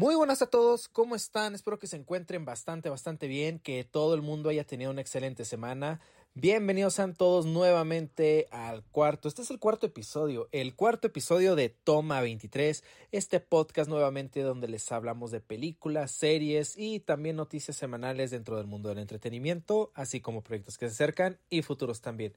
[0.00, 1.56] Muy buenas a todos, ¿cómo están?
[1.56, 5.44] Espero que se encuentren bastante, bastante bien, que todo el mundo haya tenido una excelente
[5.44, 6.00] semana.
[6.34, 11.70] Bienvenidos sean todos nuevamente al cuarto, este es el cuarto episodio, el cuarto episodio de
[11.70, 18.30] Toma 23, este podcast nuevamente donde les hablamos de películas, series y también noticias semanales
[18.30, 22.34] dentro del mundo del entretenimiento, así como proyectos que se acercan y futuros también.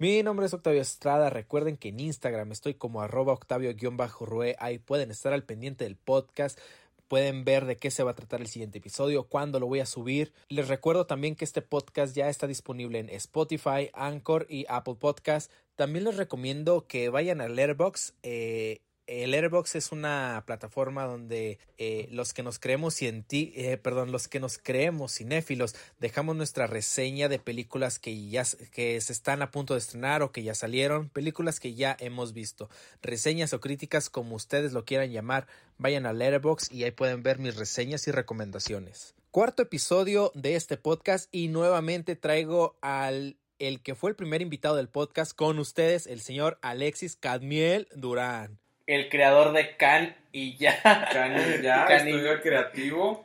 [0.00, 1.28] Mi nombre es Octavio Estrada.
[1.28, 4.54] Recuerden que en Instagram estoy como arroba octavio-rue.
[4.60, 6.60] Ahí pueden estar al pendiente del podcast
[7.08, 9.86] pueden ver de qué se va a tratar el siguiente episodio, cuándo lo voy a
[9.86, 10.32] subir.
[10.48, 15.50] Les recuerdo también que este podcast ya está disponible en Spotify, Anchor y Apple Podcast.
[15.74, 18.14] También les recomiendo que vayan a Letterboxd.
[18.22, 24.12] Eh, el Airbox es una plataforma donde eh, los que nos creemos cienti eh, perdón,
[24.12, 29.40] los que nos creemos cinéfilos dejamos nuestra reseña de películas que ya que se están
[29.40, 32.68] a punto de estrenar o que ya salieron, películas que ya hemos visto,
[33.00, 35.46] reseñas o críticas como ustedes lo quieran llamar,
[35.78, 39.14] vayan a Letterbox y ahí pueden ver mis reseñas y recomendaciones.
[39.30, 44.76] Cuarto episodio de este podcast y nuevamente traigo al el que fue el primer invitado
[44.76, 50.80] del podcast con ustedes, el señor Alexis Cadmiel Durán el creador de Can y ya.
[51.12, 53.24] Can y ya, Can estudio creativo.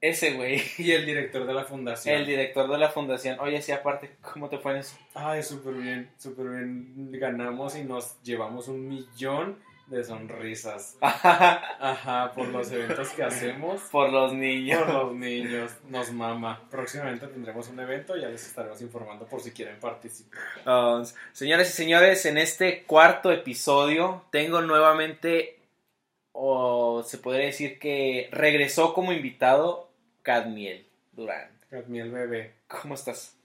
[0.00, 0.62] Ese güey.
[0.78, 2.14] Y el director de la fundación.
[2.14, 3.38] El director de la fundación.
[3.40, 4.96] Oye, sí, aparte, ¿cómo te fue en eso?
[5.14, 7.10] Ay, súper bien, súper bien.
[7.12, 9.58] Ganamos y nos llevamos un millón
[9.88, 10.96] de sonrisas.
[11.00, 13.80] Ajá, por los eventos que hacemos.
[13.90, 14.82] Por los niños.
[14.82, 16.62] Por los niños, nos mama.
[16.70, 20.40] Próximamente tendremos un evento, ya les estaremos informando por si quieren participar.
[20.66, 25.58] Oh, señores y señores, en este cuarto episodio tengo nuevamente,
[26.32, 29.90] o se podría decir que regresó como invitado
[30.22, 31.50] Cadmiel Durán.
[31.70, 32.54] Cadmiel bebé.
[32.66, 33.36] ¿Cómo estás?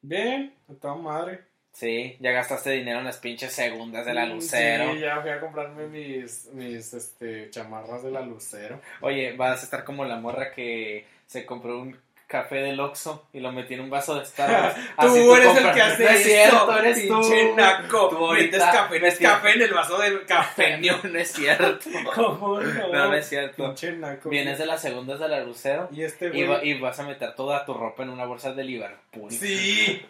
[0.00, 1.47] Bien, a toda madre.
[1.78, 4.94] Sí, ya gastaste dinero en las pinches segundas de la Lucero.
[4.94, 8.80] Sí, ya fui a comprarme mis, mis este, chamarras de la Lucero.
[9.00, 11.96] Oye, vas a estar como la morra que se compró un
[12.26, 14.74] café del Oxxo y lo metí en un vaso de Starbucks.
[15.00, 18.08] tú, eres el que hace no es cierto, eres pinche naco.
[18.08, 20.78] Tú ahorita café, no es café en el vaso del café.
[20.78, 21.90] no, no es cierto.
[22.12, 22.88] ¿Cómo no?
[22.88, 23.66] No, no es cierto.
[23.66, 24.30] Pinche naco.
[24.30, 27.64] Vienes de las segundas de la Lucero y, este y, y vas a meter toda
[27.64, 29.30] tu ropa en una bolsa de Liverpool.
[29.30, 30.04] Sí.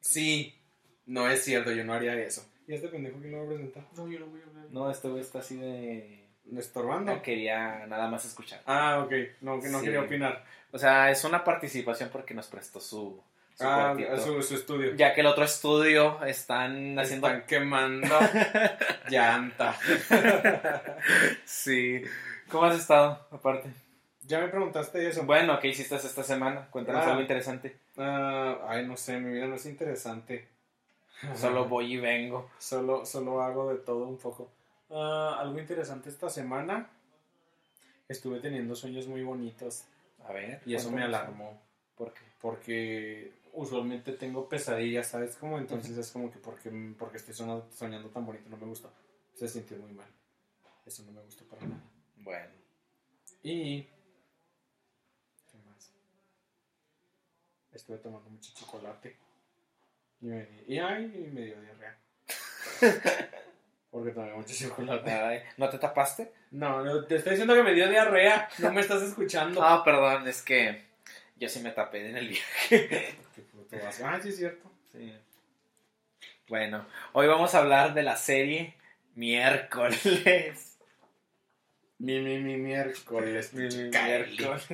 [0.00, 0.55] Sí.
[1.06, 2.44] No es cierto, yo no haría eso.
[2.66, 3.84] ¿Y este pendejo que lo va a presentar?
[3.96, 4.66] No, yo no voy a hablar.
[4.70, 6.26] No, este güey está así de...
[6.56, 7.12] ¿Estorbando?
[7.12, 8.60] No quería nada más escuchar.
[8.66, 9.12] Ah, ok.
[9.40, 10.44] No, que no quería opinar.
[10.70, 13.20] O sea, es una participación porque nos prestó su...
[13.54, 14.94] Su, ah, su, su, estudio.
[14.96, 17.26] Ya que el otro estudio están haciendo.
[17.26, 18.14] Están quemando
[19.08, 19.74] llanta.
[21.46, 22.02] sí.
[22.50, 23.70] ¿Cómo has estado, aparte?
[24.26, 25.24] Ya me preguntaste eso.
[25.24, 26.68] Bueno, ¿qué hiciste esta semana?
[26.70, 27.10] Cuéntanos ah.
[27.10, 27.78] algo interesante.
[27.96, 30.48] Uh, ay, no sé, mi vida no es interesante.
[31.34, 32.50] Solo voy y vengo.
[32.58, 34.50] Solo, solo hago de todo un poco.
[34.90, 36.90] Ah, algo interesante esta semana.
[38.08, 39.84] Estuve teniendo sueños muy bonitos.
[40.24, 40.62] A ver.
[40.66, 41.60] Y eso me alarmó.
[41.96, 42.20] ¿Por qué?
[42.40, 45.58] Porque usualmente tengo pesadillas, ¿sabes cómo?
[45.58, 48.90] Entonces es como que porque, porque estoy soñando, soñando tan bonito no me gusta.
[49.34, 50.08] Se sintió muy mal.
[50.84, 51.82] Eso no me gustó para nada.
[52.16, 52.54] Bueno.
[53.42, 53.82] Y...
[55.50, 55.92] ¿Qué más?
[57.72, 59.16] Estuve tomando mucho chocolate.
[60.20, 61.98] Y, me, y, ay, me dio diarrea.
[63.90, 65.44] Porque tomé mucho chocolate.
[65.56, 66.32] ¿No te tapaste?
[66.50, 68.48] No, no, te estoy diciendo que me dio diarrea.
[68.58, 69.62] No me estás escuchando.
[69.62, 70.84] Ah, perdón, es que
[71.36, 73.16] yo sí me tapé en el viaje.
[74.04, 74.70] Ah, sí, es cierto.
[74.92, 75.14] Sí.
[76.48, 78.74] Bueno, hoy vamos a hablar de la serie
[79.14, 80.78] Miércoles.
[81.98, 83.54] Mi, mi, mi, miércoles.
[83.54, 84.66] Mi, mi, miércoles.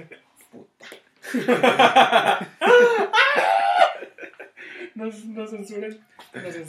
[0.51, 0.87] Puta.
[5.03, 5.11] no,
[5.43, 6.01] no censuren.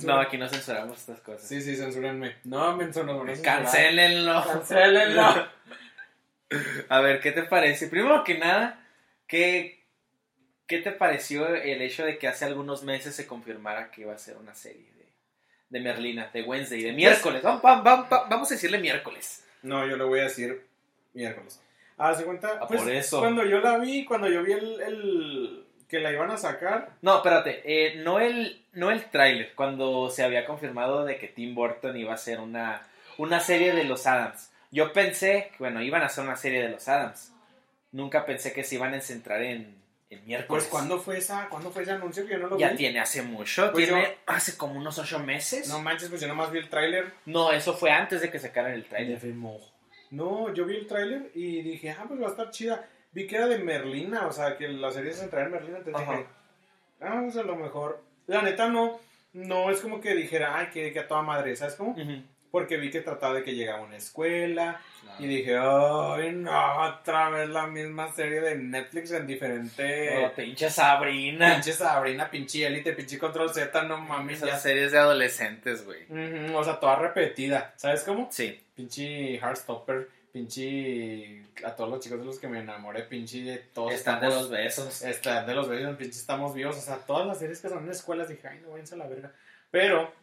[0.03, 1.47] No, aquí no censuramos estas cosas.
[1.47, 2.35] Sí, sí, censúrenme.
[2.43, 4.43] No, me no, Cancélenlo.
[4.45, 5.47] Cancélenlo.
[6.89, 7.87] A ver, ¿qué te parece?
[7.87, 8.85] Primero que nada,
[9.27, 9.85] ¿qué,
[10.67, 14.17] ¿qué te pareció el hecho de que hace algunos meses se confirmara que iba a
[14.17, 15.07] ser una serie de,
[15.69, 17.41] de Merlina, de Wednesday, de miércoles?
[17.41, 19.43] Vamos, vamos, vamos a decirle miércoles.
[19.63, 20.63] No, yo le voy a decir
[21.13, 21.59] miércoles.
[21.97, 22.59] Ah, ¿se cuenta?
[22.61, 23.19] Ah, pues, por eso.
[23.19, 26.89] Cuando yo la vi, cuando yo vi el que la iban a sacar.
[27.01, 31.53] No, espérate, eh, no el, no el tráiler, cuando se había confirmado de que Tim
[31.55, 32.81] Burton iba a hacer una,
[33.17, 34.51] una serie de los Adams.
[34.71, 37.31] Yo pensé, bueno, iban a hacer una serie de los Adams.
[37.91, 39.75] Nunca pensé que se iban a centrar en,
[40.09, 40.63] en miércoles.
[40.63, 42.77] Pues, ¿cuándo fue, esa, ¿cuándo fue ese anuncio que yo no lo ya vi?
[42.77, 45.67] tiene hace mucho, Pues tiene hace como unos ocho meses.
[45.69, 47.13] No manches, pues yo nomás vi el tráiler.
[47.25, 49.19] No, eso fue antes de que sacaran el tráiler.
[50.09, 53.35] No, yo vi el tráiler y dije, ah, pues va a estar chida vi que
[53.35, 56.25] era de Merlina, o sea, que la serie se centraba en Merlina, entonces dije,
[57.01, 58.99] ah, pues a lo mejor, la neta no,
[59.33, 61.95] no es como que dijera, ay, que, que a toda madre, ¿sabes cómo?
[62.53, 64.79] porque vi que trataba de que llegaba a una escuela
[65.17, 70.23] y dije, ay, no, otra vez la misma serie de Netflix en diferente...
[70.23, 71.53] Oh, pinche Sabrina.
[71.53, 74.37] Pinche Sabrina, pinche Elite, pinche Control Z, no mames.
[74.37, 74.57] Esas ya.
[74.59, 76.03] series de adolescentes, güey.
[76.03, 78.27] Ujú, o sea, toda repetida, ¿sabes cómo?
[78.29, 78.61] Sí.
[78.75, 81.43] Pinche Heartstopper, pinche...
[81.63, 83.93] A todos los chicos de los que me enamoré, pinche de todos.
[83.93, 85.01] Están de los besos.
[85.03, 86.75] Están de los besos, pinche estamos vivos.
[86.75, 89.07] O sea, todas las series que son en escuelas dije, ay, no váyanse a la
[89.07, 89.31] verga.
[89.71, 90.13] Pero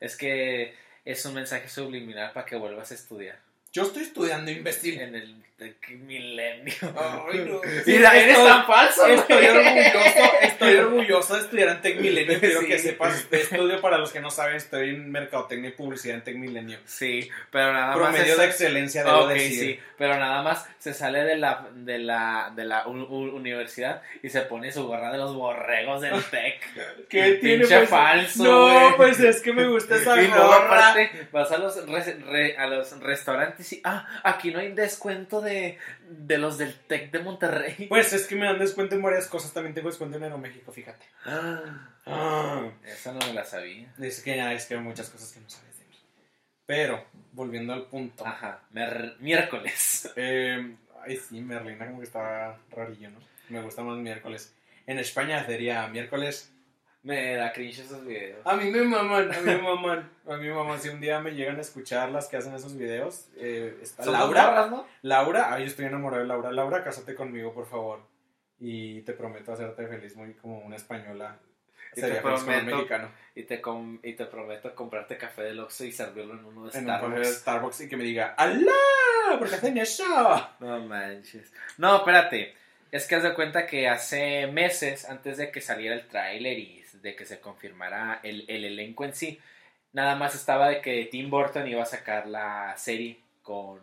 [0.00, 0.74] Es que
[1.04, 3.38] es un mensaje subliminal para que vuelvas a estudiar.
[3.72, 4.98] yo estoy estudiando imbécil.
[4.98, 6.74] En el de- ¿qué milenio.
[6.82, 7.60] Ay, no.
[7.86, 9.06] Mira, eres Estoy- tan falso.
[9.06, 12.40] Estoy orgulloso, estoy orgulloso de estudiar en Tech Milenio.
[12.40, 12.66] Quiero Sí.
[12.66, 16.36] que sepas, estudio para los que no saben, estoy en Mercadotecnia y Publicidad en Tech
[16.36, 16.78] Milenio.
[16.86, 17.96] Sí, pero nada más.
[17.96, 19.60] Promedio es- de excelencia, debo Ok, decir.
[19.60, 24.40] sí, pero nada más se sale de la, de la, de la universidad y se
[24.42, 26.60] pone su gorra de los borregos del TEC.
[27.08, 27.90] ¿Qué tiene Pinche pues?
[27.90, 30.66] falso, No, pues es que me gusta esa Y luego gorra.
[30.90, 35.40] aparte vas a los, re- re- a los restaurantes y, ah, aquí no hay descuento
[35.40, 35.49] de,
[36.08, 37.86] de los del TEC de Monterrey.
[37.88, 39.52] Pues es que me dan descuento en varias cosas.
[39.52, 41.06] También tengo descuento en Aeroméxico, fíjate.
[41.24, 42.70] Ah, Ah.
[42.86, 43.92] esa no me la sabía.
[44.00, 45.96] Es que ya es que hay muchas cosas que no sabes de mí.
[46.66, 48.26] Pero, volviendo al punto.
[48.26, 48.62] Ajá,
[49.20, 50.10] miércoles.
[50.16, 53.18] Eh, ay, sí, Merlina como que estaba rarillo, ¿no?
[53.48, 54.54] Me gusta más miércoles.
[54.86, 56.52] En España sería miércoles.
[57.02, 58.46] Me da cringe esos videos.
[58.46, 60.10] A mí me maman, a mí me maman.
[60.26, 60.78] A mí me maman.
[60.80, 64.66] Si un día me llegan a escuchar las que hacen esos videos, eh, está Laura.
[64.66, 64.86] ¿no?
[65.02, 66.52] Laura, ay, yo estoy enamorado de Laura.
[66.52, 68.02] Laura, cásate conmigo, por favor.
[68.58, 71.38] Y te prometo hacerte feliz muy como una española.
[71.96, 73.10] Y Sería te un prometo mexicano.
[73.34, 76.78] Y te, com- y te prometo comprarte café del Oxxo y servirlo en uno de
[76.78, 77.36] En un café de Starbucks.
[77.40, 78.72] Starbucks y que me diga, ¡Alá!
[79.38, 80.04] ¿Por qué hacen eso?
[80.60, 81.50] No manches.
[81.78, 82.54] No, espérate.
[82.92, 86.79] Es que haz de cuenta que hace meses, antes de que saliera el tráiler y
[87.02, 89.40] de que se confirmara el, el elenco en sí,
[89.92, 93.80] nada más estaba de que Tim Burton iba a sacar la serie con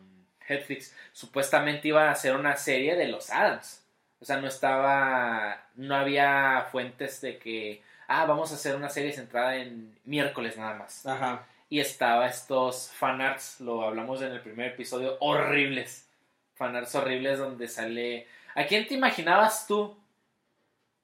[0.49, 0.95] Netflix.
[1.13, 3.83] Supuestamente iba a hacer una serie de los Adams.
[4.19, 9.13] O sea, no estaba, no había fuentes de que, ah, vamos a hacer una serie
[9.13, 11.05] centrada en miércoles nada más.
[11.05, 11.45] Ajá.
[11.69, 16.07] Y estaba estos fanarts, lo hablamos en el primer episodio, horribles.
[16.55, 18.27] Fanarts horribles donde sale...
[18.55, 19.95] ¿A quién te imaginabas tú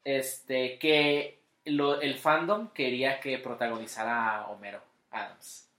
[0.04, 4.82] este, que lo- el fandom quería que protagonizara a Homero
[5.12, 5.70] Adams?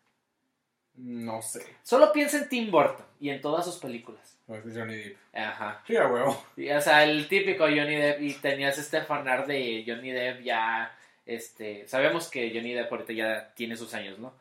[0.96, 1.64] No sé.
[1.82, 4.38] Solo piensa en Tim Burton y en todas sus películas.
[4.46, 5.16] No es Johnny Depp.
[5.34, 5.82] Ajá.
[5.86, 6.44] Sí, a huevo.
[6.56, 10.96] Y, o sea, el típico Johnny Depp y tenías este fanart de Johnny Depp ya,
[11.26, 14.34] este, sabemos que Johnny Depp ahorita ya tiene sus años, ¿no?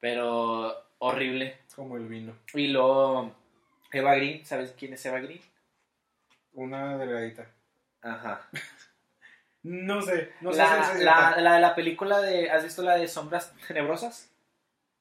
[0.00, 1.58] Pero horrible.
[1.74, 2.34] Como el vino.
[2.52, 3.32] Y luego
[3.90, 5.40] Eva Green, ¿sabes quién es Eva Green?
[6.52, 7.46] Una delgadita.
[8.02, 8.48] Ajá.
[9.68, 10.30] No sé.
[10.40, 13.52] No sé la, si la, la de la película de, ¿has visto la de Sombras
[13.66, 14.30] Tenebrosas?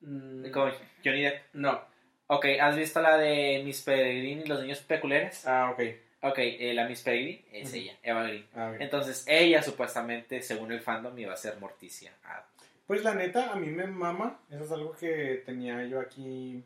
[0.01, 0.71] Mm, Con
[1.03, 1.43] Johnny Depp.
[1.53, 1.79] No.
[2.27, 5.45] Ok, ¿has visto la de Miss Peregrine y los niños peculiares?
[5.47, 5.83] Ah, ok.
[6.23, 8.47] Ok, eh, la Miss Peregrine es ella, Eva Green.
[8.55, 8.73] Ah.
[8.79, 12.11] Entonces, ella supuestamente, según el fandom, iba a ser Morticia.
[12.23, 12.43] Ah,
[12.87, 14.39] Pues la neta, a mí me mama.
[14.49, 16.63] Eso es algo que tenía yo aquí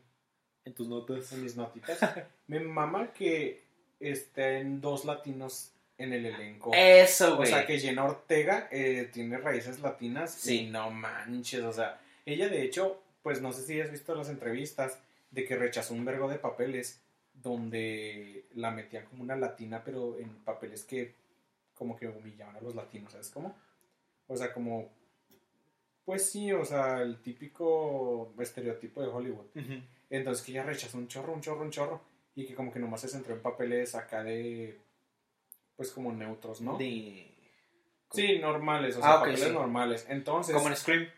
[0.64, 1.30] en tus notas.
[1.32, 1.98] en mis notitas.
[2.46, 3.62] me mama que
[4.00, 6.72] estén dos latinos en el elenco.
[6.74, 7.48] Eso, o güey.
[7.48, 10.32] sea, que Jenna Ortega eh, tiene raíces latinas.
[10.32, 10.62] Sí.
[10.62, 11.62] Y no manches.
[11.62, 14.98] O sea, ella de hecho, pues no sé si has visto las entrevistas
[15.30, 17.00] de que rechazó un vergo de papeles
[17.34, 21.14] donde la metían como una latina, pero en papeles que
[21.74, 23.54] como que humillaban a los latinos, ¿sabes cómo?
[24.26, 24.88] O sea, como...
[26.04, 29.46] Pues sí, o sea, el típico estereotipo de Hollywood.
[30.08, 32.00] Entonces que ella rechazó un chorro, un chorro, un chorro.
[32.34, 34.78] Y que como que nomás se centró en papeles acá de...
[35.80, 36.76] Pues como neutros, ¿no?
[36.76, 37.26] De-
[38.12, 39.50] Sí, normales, o sea, Ah, papeles sí.
[39.50, 40.04] normales.
[40.10, 40.54] Entonces...
[40.54, 41.08] Como en Scream.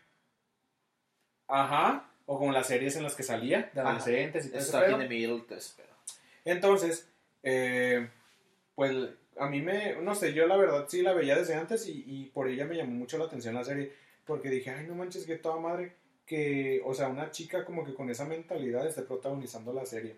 [1.49, 2.09] Ajá.
[2.25, 5.89] O como las series en las que salía, de adolescentes y todo middle, espero.
[6.45, 7.09] Entonces,
[7.43, 8.07] eh,
[8.73, 8.95] pues
[9.37, 12.25] a mí me, no sé, yo la verdad sí la veía desde antes y, y
[12.27, 13.91] por ella me llamó mucho la atención la serie,
[14.25, 15.93] porque dije, ay, no manches, que toda madre,
[16.25, 20.15] que, o sea, una chica como que con esa mentalidad esté protagonizando la serie.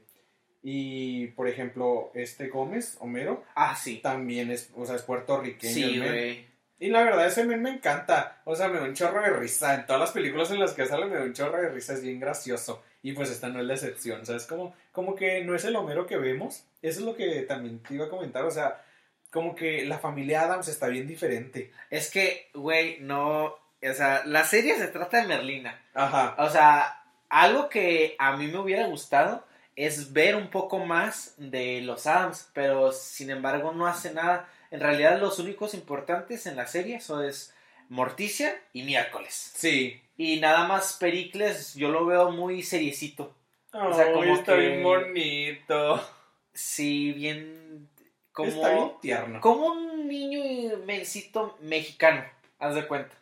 [0.67, 3.97] Y, por ejemplo, este Gómez, Homero, Ah, sí.
[3.97, 5.73] también es, o sea, es puertorriqueño.
[5.73, 6.47] Sí, güey.
[6.79, 8.41] Y la verdad, ese men me encanta.
[8.45, 9.75] O sea, me da un chorro de risa.
[9.75, 11.93] En todas las películas en las que sale me da un chorro de risa.
[11.93, 12.83] Es bien gracioso.
[13.03, 14.21] Y pues esta no es la excepción.
[14.21, 16.65] O sea, es como, como que no es el Homero que vemos.
[16.81, 18.43] Eso es lo que también te iba a comentar.
[18.43, 18.83] O sea,
[19.31, 21.71] como que la familia Adams está bien diferente.
[21.91, 23.45] Es que, güey, no.
[23.45, 25.79] O sea, la serie se trata de Merlina.
[25.93, 26.35] Ajá.
[26.39, 29.45] O sea, algo que a mí me hubiera gustado
[29.75, 34.47] es ver un poco más de los Adams, pero sin embargo no hace nada.
[34.71, 37.53] En realidad los únicos importantes en la serie son es
[37.89, 39.51] Morticia y Miércoles.
[39.55, 40.01] Sí.
[40.17, 43.35] Y nada más Pericles, yo lo veo muy seriecito.
[43.73, 46.09] o sea, como está que- bien bonito.
[46.53, 47.89] Sí, bien.
[48.31, 49.41] Como, Está bien tierno.
[49.41, 52.23] como un niño mencito mexicano,
[52.59, 53.15] haz de cuenta.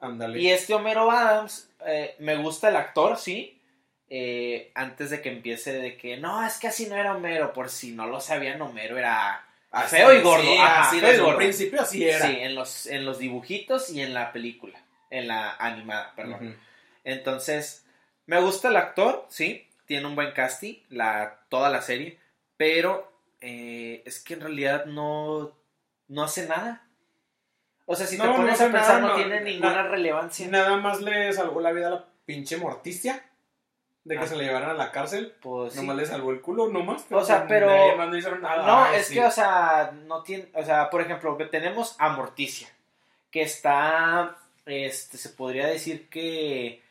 [0.00, 0.38] Ándale.
[0.40, 3.57] Y este Homero Adams, eh, me gusta el actor, sí.
[4.10, 7.68] Eh, antes de que empiece de que no, es que así no era Homero, por
[7.68, 10.42] si no lo sabían, Homero era Así- feo y gordo.
[10.42, 11.36] Sí, Ajá, así feo y gordo.
[11.36, 12.26] principio así era.
[12.26, 16.56] Sí, en los, en los dibujitos y en la película, en la animada, perdón.
[17.04, 17.84] Entonces,
[18.26, 22.18] me gusta el actor, sí, tiene un buen casting, la, toda la serie,
[22.56, 25.52] pero eh, es que en realidad no,
[26.08, 26.82] no hace nada.
[27.86, 29.82] O sea, si te No, no pones a pensar, nada, no, no, tiene na- ninguna
[29.82, 30.46] relevancia.
[30.48, 33.22] Nada más le salvó la vida a la pinche Morticia.
[34.04, 34.26] De que Ah.
[34.26, 35.34] se le llevaran a la cárcel.
[35.40, 35.80] Pues, sí.
[35.80, 37.04] Nomás le salvó el culo, nomás.
[37.10, 38.66] O sea, pero- no hicieron nada.
[38.66, 39.14] No, Ay, es sí.
[39.14, 42.68] que, o sea, no tiene, o sea, por ejemplo, tenemos a Morticia,
[43.30, 46.82] que está, este, se podría decir que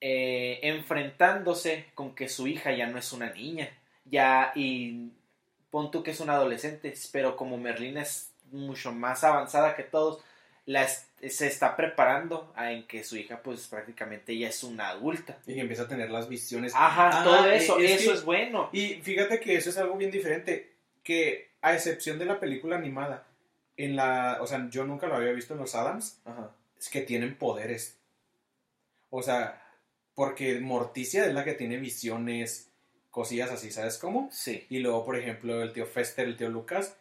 [0.00, 3.68] eh, enfrentándose con que su hija ya no es una niña,
[4.04, 5.10] ya, y
[5.70, 10.22] pon tú que es una adolescente, pero como Merlina es mucho más avanzada que todos,
[10.68, 15.38] la se está preparando a en que su hija, pues prácticamente ya es una adulta.
[15.46, 16.72] Y que empieza a tener las visiones.
[16.76, 18.68] Ajá, Ah, todo eh, eso, es eso que- es bueno.
[18.72, 20.74] Y fíjate que eso es algo bien diferente.
[21.02, 23.26] Que a excepción de la película animada,
[23.76, 24.38] en la.
[24.42, 26.20] O sea, yo nunca lo había visto en los Adams.
[26.24, 26.50] Ajá.
[26.78, 27.98] Es que tienen poderes.
[29.10, 29.62] O sea,
[30.14, 32.70] porque Morticia es la que tiene visiones,
[33.10, 34.28] cosillas así, ¿sabes cómo?
[34.30, 36.94] Sí, Y luego, por ejemplo, el tío Fester, el tío Lucas,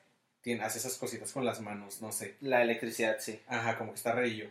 [0.48, 2.36] tiene, hace esas cositas con las manos, no sé.
[2.40, 3.42] la electricidad, sí.
[3.48, 4.48] Ajá, como que está reillo.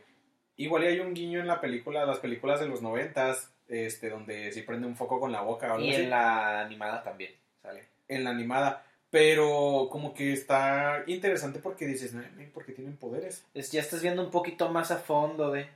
[0.59, 4.53] Igual y hay un guiño en la película, las películas de los noventas, este, donde
[4.53, 6.03] sí prende un foco con la boca o algo Y así.
[6.03, 7.85] en la animada también, sale.
[8.09, 8.85] en la animada.
[9.09, 12.23] Pero como que está interesante porque dices, no,
[12.53, 13.45] porque tienen poderes.
[13.55, 15.67] Es- ya estás viendo un poquito más a fondo de...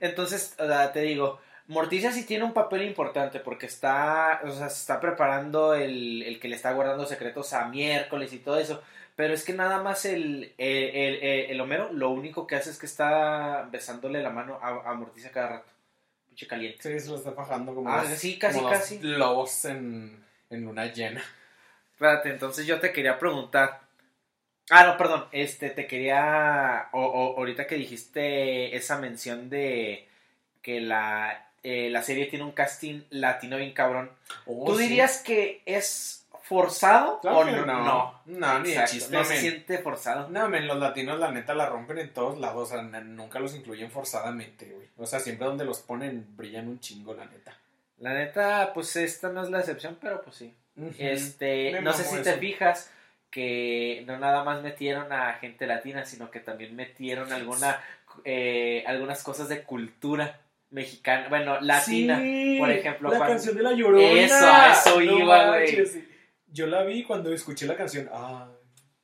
[0.00, 0.56] Entonces,
[0.92, 5.74] te digo, Morticia sí tiene un papel importante porque está, o sea, se está preparando
[5.74, 8.82] el, el que le está guardando secretos a miércoles y todo eso.
[9.16, 10.84] Pero es que nada más el, el,
[11.22, 14.94] el- el- Homero lo único que hace es que está besándole la mano a, a
[14.94, 15.70] Morticia cada rato.
[16.28, 16.82] Pinche caliente.
[16.82, 18.98] Sí, se lo está fajando como, Ah, los- sí, casi, como los casi.
[19.00, 21.22] lobos en, en luna llena.
[21.92, 23.82] Espérate, entonces yo te quería preguntar.
[24.70, 25.26] Ah, no, perdón.
[25.30, 26.88] Este, te quería.
[26.92, 30.08] O, o- ahorita que dijiste esa mención de
[30.60, 34.10] que la, eh, la serie tiene un casting latino bien cabrón.
[34.46, 34.84] Oh, ¿Tú sí.
[34.88, 37.64] dirías que es forzado Claro o no?
[37.66, 38.20] no.
[38.26, 39.40] No, ni de Exacto, chiste, no se men.
[39.40, 40.28] siente forzado.
[40.28, 43.54] No, men, los latinos la neta la rompen en todos lados, o sea, nunca los
[43.54, 44.88] incluyen forzadamente, güey.
[44.98, 47.56] O sea, siempre donde los ponen brillan un chingo, la neta.
[47.98, 50.54] La neta, pues esta no es la excepción, pero pues sí.
[50.98, 52.90] Este, Me no sé si te fijas
[53.30, 57.80] que no nada más metieron a gente latina, sino que también metieron alguna,
[58.24, 62.18] eh, algunas cosas de cultura mexicana, bueno, latina.
[62.20, 64.02] Sí, por ejemplo, la cuando- canción de la llorona.
[64.20, 65.86] Eso, a eso No iba, güey.
[65.86, 66.08] sí.
[66.54, 68.08] Yo la vi cuando escuché la canción.
[68.12, 68.48] Ah,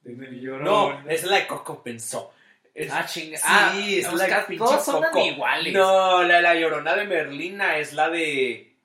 [0.02, 0.64] de mi Llorona.
[1.04, 2.32] No, es la de Coco pensó.
[2.72, 3.36] Es- Ah, chinga.
[3.36, 5.18] Sí, ah, es la pinche todos son Coco.
[5.26, 5.72] iguales.
[5.74, 8.76] No, la de la llorona de Merlina es la de.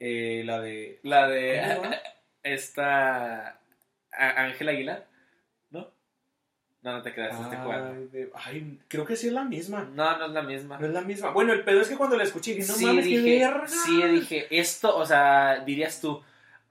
[0.00, 0.98] eh, la de.
[1.02, 1.26] La
[1.76, 1.98] ¿Cómo se de
[2.54, 3.60] esta
[4.10, 5.06] Ángela Aguilar,
[5.70, 5.90] ¿no?
[6.82, 7.90] No, no te creas, te estoy jugando.
[7.92, 9.84] Ay, de- ay, creo que sí es la misma.
[9.94, 10.78] No, no es la misma.
[10.78, 11.30] No es la misma.
[11.30, 13.68] Bueno, el pedo es que cuando la escuché dije, no sí, mames, qué dije, verga.
[13.68, 16.22] sí, dije, esto, o sea, dirías tú,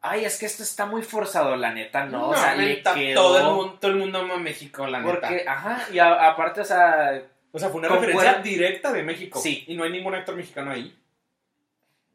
[0.01, 3.13] ay, es que esto está muy forzado, la neta, no, o sea, le quedó...
[3.21, 5.53] todo, el mundo, todo el mundo ama México, la porque, neta.
[5.53, 9.39] ajá, y a- aparte, o sea, O sea, fue una referencia directa de México.
[9.39, 9.63] Sí.
[9.67, 10.95] Y no hay ningún actor mexicano ahí.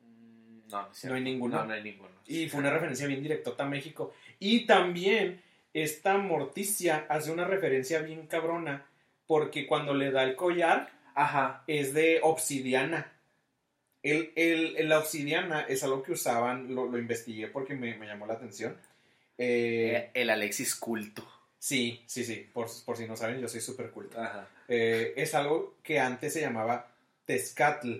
[0.00, 1.56] mm, no, no, No hay ninguno.
[1.58, 2.10] No, no hay ninguno.
[2.26, 4.14] Y fue una referencia bien directa a México.
[4.38, 5.42] Y también
[5.74, 8.86] esta Morticia hace una referencia bien cabrona.
[9.26, 13.11] Porque cuando le da el collar Ajá, es de obsidiana.
[14.02, 18.26] El, el- la obsidiana es algo que usaban, lo, lo investigué porque me, me llamó
[18.26, 18.76] la atención.
[19.38, 21.26] Eh, eh, el Alexis culto.
[21.58, 22.48] sí, sí, sí.
[22.52, 24.20] Por, por si no saben, yo soy súper culto.
[24.20, 24.48] Ajá.
[24.68, 26.88] Eh, es algo que antes se llamaba
[27.24, 27.98] Tezcatl.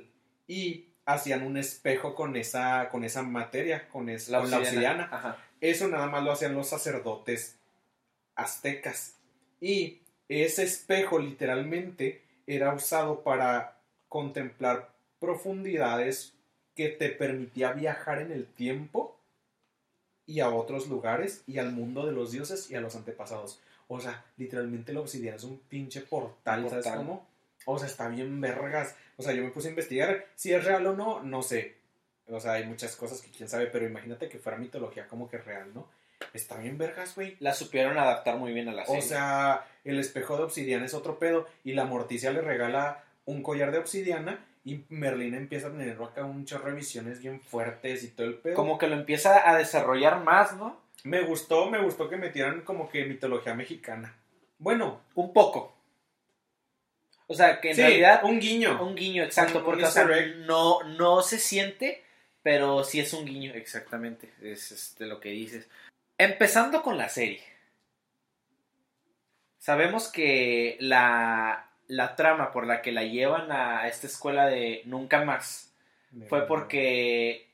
[0.49, 5.37] Y hacían un espejo con esa, con esa materia, con, es- con la obsidiana.
[5.61, 7.57] Eso nada más lo hacían los sacerdotes
[8.35, 9.17] aztecas.
[9.61, 13.79] Y ese espejo literalmente era usado para
[14.09, 14.92] contemplar
[15.23, 16.35] profundidades
[16.75, 19.17] que te permitía viajar en el tiempo
[20.27, 23.61] y a otros lugares y al mundo de los dioses y a los antepasados.
[23.87, 26.99] O sea, literalmente la obsidiana es un pinche portal, ¿sabes Portal.
[26.99, 27.27] cómo?
[27.67, 28.97] O sea, está bien vergas.
[29.17, 31.77] O sea, yo me puse a investigar si es real o no, no sé.
[32.27, 35.39] O sea, hay muchas cosas que quién sabe, pero imagínate que fuera mitología como que
[35.39, 35.89] real, ¿no?
[36.35, 37.37] Está bien vergas, güey.
[37.39, 39.01] La supieron adaptar muy bien a la serie.
[39.01, 43.43] O sea, el espejo de obsidiana es otro pedo y la morticia le regala un
[43.43, 48.03] collar de obsidiana y Merlina empieza a tener acá un chorro de visiones bien fuertes
[48.05, 48.55] y todo el pedo.
[48.55, 50.81] Como que lo empieza a desarrollar más, ¿no?
[51.05, 54.15] Me gustó, me gustó que metieran como que mitología mexicana.
[54.59, 55.75] Bueno, Un poco.
[57.29, 58.83] O sea, que en sí, realidad un guiño.
[58.85, 60.37] un guiño, exacto, Un- porque un o sea, easter egg.
[60.47, 62.05] no, no se siente,
[62.43, 65.67] pero sí es un guiño, exactamente, es este, lo que dices.
[66.19, 67.43] Empezando con la serie.
[69.59, 75.25] Sabemos que la, la trama por la que la llevan a esta escuela de Nunca
[75.25, 75.75] Más
[76.29, 77.49] fue porque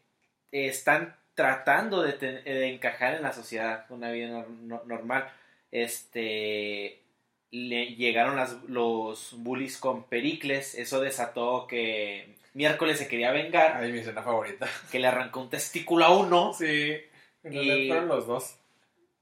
[0.52, 5.28] están tratando de, ten- de encajar en la sociedad, una vida nor- no- normal.
[5.70, 7.00] Este
[7.50, 13.90] le llegaron las- los bullies con Pericles, eso desató que miércoles se quería vengar, Ay,
[13.92, 14.68] mi escena favorita.
[14.92, 16.52] que le arrancó un testículo a uno.
[16.52, 16.96] Sí,
[17.44, 18.56] en Y- fueron los dos.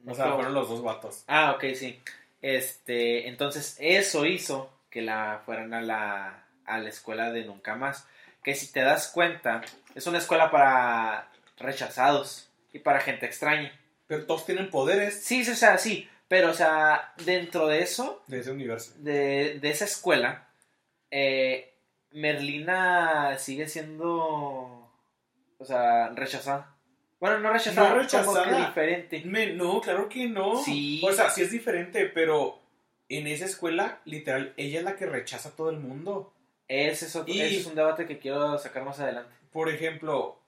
[0.07, 1.25] O sea, fue- fueron los dos vatos.
[1.29, 2.01] Ah, ok, sí.
[2.43, 8.09] Este, entonces eso hizo que la fueran a la, a la escuela de Nunca Más.
[8.43, 9.61] Que si te das cuenta,
[9.95, 13.79] es una escuela para rechazados y para gente extraña.
[14.07, 16.09] Pero todos tienen poderes Sí, sí, o sea, sí.
[16.29, 18.95] Pero, o sea, dentro de eso, de ese universo.
[18.97, 20.49] de, de esa escuela,
[21.11, 21.75] eh,
[22.13, 24.91] Merlina sigue siendo,
[25.59, 26.75] o sea, rechazada.
[27.21, 28.45] Bueno, no rechazada, No como rechazada.
[28.63, 29.23] que diferente.
[29.27, 30.57] Me- no, claro que no.
[30.63, 31.03] Sí.
[31.05, 32.59] O sea, sí es diferente, pero
[33.09, 36.33] en esa escuela, literal, ella es la que rechaza a todo el mundo.
[36.69, 39.31] Ese es, otro- Y- ese es un debate que quiero sacar más adelante.
[39.53, 40.39] Por ejemplo,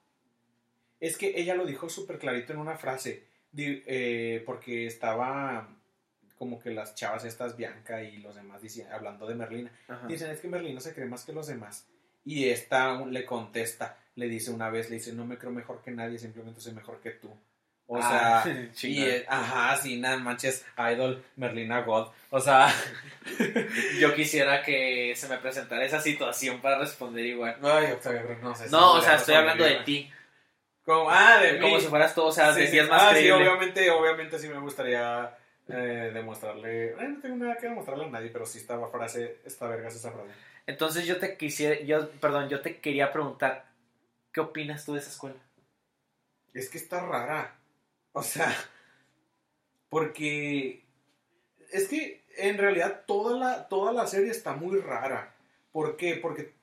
[0.99, 3.23] es que ella lo dijo súper clarito en una frase,
[3.55, 5.69] eh, porque estaba
[6.37, 9.71] como que las chavas estas, Bianca y los demás, dicien- hablando de Merlina.
[9.87, 10.07] Ajá.
[10.07, 11.85] Dicen, es que Merlina se cree más que los demás.
[12.25, 15.91] Y esta le contesta, le dice una vez, le dice, no me creo mejor que
[15.91, 17.29] nadie, simplemente soy mejor que tú.
[17.91, 22.09] O Ah, sea, y, eh, ajá, sí, nada manches, Idol, Merlina God.
[22.29, 22.71] O sea,
[23.99, 27.57] Yo quisiera que se me presentara esa situación para responder igual.
[27.63, 27.95] ay,
[28.43, 28.65] no sé.
[28.65, 30.11] si No, o sea, estoy hablando de ti.
[30.85, 31.81] Como, ah, de Como mí.
[31.81, 32.81] si fueras tú, o sea, Sí, de sí.
[32.81, 33.47] más Ah, sí, creíble.
[33.47, 35.35] obviamente, obviamente sí me gustaría
[35.67, 36.89] eh, demostrarle.
[36.91, 39.95] eh, no tengo nada que demostrarle a nadie, pero sí esta frase, esta verga es
[39.95, 40.29] esa frase.
[40.67, 43.65] Entonces yo te quisiera, yo, perdón, yo te quería preguntar,
[44.31, 45.35] ¿qué opinas tú de esa escuela?
[46.53, 47.55] Es que está rara.
[48.11, 48.55] O sea,
[49.89, 50.85] porque
[51.71, 55.35] es que en realidad toda la, toda la serie está muy rara.
[55.71, 56.15] ¿Por qué?
[56.15, 56.53] Porque,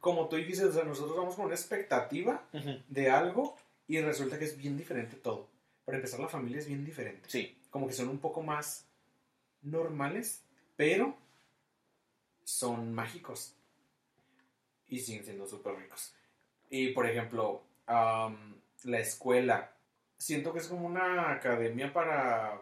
[0.00, 2.44] como tú dijiste, o sea, nosotros vamos con una expectativa
[2.88, 5.48] de algo y resulta que es bien diferente todo.
[5.84, 7.28] Para empezar, la familia es bien diferente.
[7.28, 7.58] Sí.
[7.70, 8.86] como que son un poco más
[9.62, 10.44] normales,
[10.76, 11.16] pero
[12.44, 13.56] son mágicos
[14.88, 16.14] y siguen siendo súper ricos.
[16.70, 19.73] Y por ejemplo, la escuela,
[20.24, 22.58] siento que es como una academia para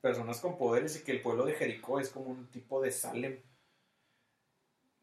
[0.00, 3.40] personas con poderes y que el pueblo de Jericó es como un tipo de Salem.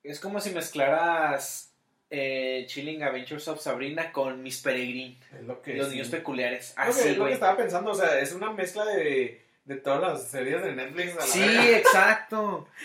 [0.04, 1.74] Es como si mezclaras
[2.10, 5.94] eh, Chilling Adventures of Sabrina con Miss Peregrine, Es lo que los sí.
[5.96, 6.70] niños peculiares.
[6.72, 9.46] Es lo que- Así, es lo que estaba pensando, o sea, es una mezcla de,
[9.66, 11.14] de todas las series de Netflix.
[11.14, 12.68] a la Sí, exacto.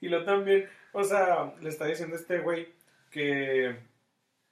[0.00, 2.68] Y lo también, o sea, le está diciendo este güey
[3.10, 3.76] que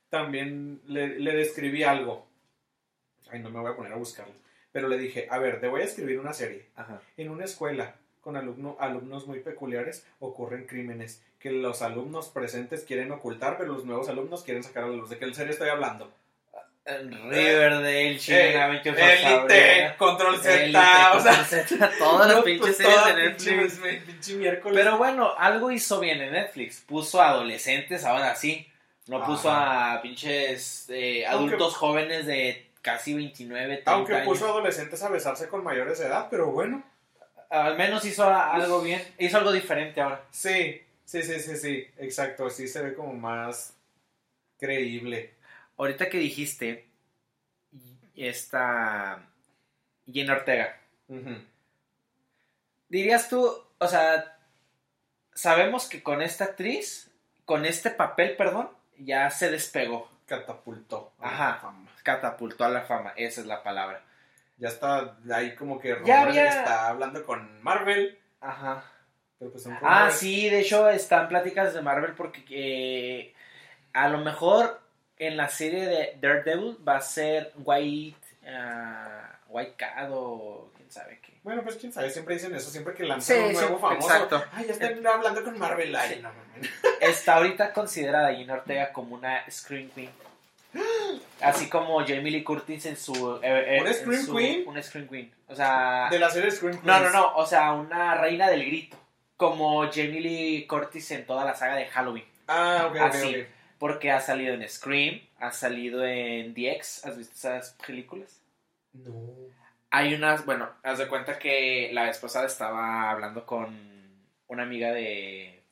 [0.08, 2.26] también le, le describí algo.
[3.30, 4.34] Ay, no me voy a poner a buscarlo.
[4.72, 6.66] Pero le dije, a ver, te voy a escribir una serie.
[6.76, 7.00] Ajá.
[7.16, 13.12] En una escuela con alumno, alumnos muy peculiares ocurren crímenes que los alumnos presentes quieren
[13.12, 15.10] ocultar, pero los nuevos alumnos quieren sacar a la luz.
[15.10, 16.10] ¿De qué serie estoy hablando?
[16.86, 18.58] Riverdale, Eh,
[18.90, 19.94] of Elite.
[19.98, 20.68] Control Z,
[21.16, 23.80] o sea, Control Z, todas las pinches pues, series de Netflix.
[24.06, 24.80] pinche- miércoles.
[24.84, 26.80] Pero bueno, algo hizo bien en Netflix.
[26.80, 28.66] Puso a adolescentes, ahora sí.
[29.06, 34.28] No puso a pinches eh, adultos jóvenes de casi 29, 30 Aunque años.
[34.28, 36.84] puso adolescentes a besarse con mayores de edad, pero bueno.
[37.48, 39.02] Al menos hizo algo bien.
[39.18, 40.22] Hizo algo diferente ahora.
[40.30, 43.74] Sí, sí, sí, sí, sí, exacto, sí se ve como más
[44.58, 45.32] creíble.
[45.78, 46.86] Ahorita que dijiste,
[48.14, 49.26] esta
[50.06, 50.78] Jenna Ortega.
[51.08, 51.36] Ujú.
[52.90, 54.36] Dirías tú, o sea,
[55.32, 57.10] sabemos que con esta actriz,
[57.46, 58.68] con este papel, perdón,
[58.98, 60.10] ya se despegó.
[60.26, 61.12] Catapultó.
[61.18, 61.72] Ajá.
[62.04, 64.02] Catapultó a la fama, esa es la palabra.
[64.58, 68.16] Ya está ahí como que rumores Ya de que había- está hablando con Marvel.
[68.40, 68.84] Ajá.
[69.40, 73.34] Pero pues son Ah, sí, de hecho están pláticas de Marvel porque eh,
[73.92, 74.80] a lo mejor
[75.18, 78.16] en la serie de Daredevil va a ser White,
[79.48, 81.38] White Cat o quién sabe qué.
[81.42, 84.08] Bueno, pues quién sabe, siempre dicen eso, siempre que lanzan Sí, un sí, nuevo famoso.
[84.08, 84.44] exacto.
[84.52, 85.94] Ay, ya están hablando con Marvel.
[85.96, 86.22] Ay, Sí.
[86.22, 86.30] no.
[87.00, 90.10] Está ahorita considerada Gina Ortega como una Scream Queen.
[91.40, 93.36] Así como Jamie Lee Curtis en su...
[93.42, 94.64] eh, eh, ¿Una en Scream Queen?
[94.68, 95.32] Una Scream Queen.
[95.48, 96.08] O sea...
[96.10, 97.12] De la serie Scream No, no, Queens.
[97.14, 97.36] no.
[97.36, 98.96] O sea, una reina del grito.
[99.36, 102.24] como Jamie Lee Curtis en toda la saga de Halloween.
[102.48, 103.28] Ah, ok, Así.
[103.40, 103.46] ok.
[103.78, 107.02] Porque ha salido en Scream, ha salido en The X.
[107.04, 108.40] ¿Has visto esas películas?
[108.92, 109.12] No.
[109.90, 113.76] Hay unas, bueno, haz de cuenta que la vez pasada estaba hablando con
[114.48, 115.62] una amiga de.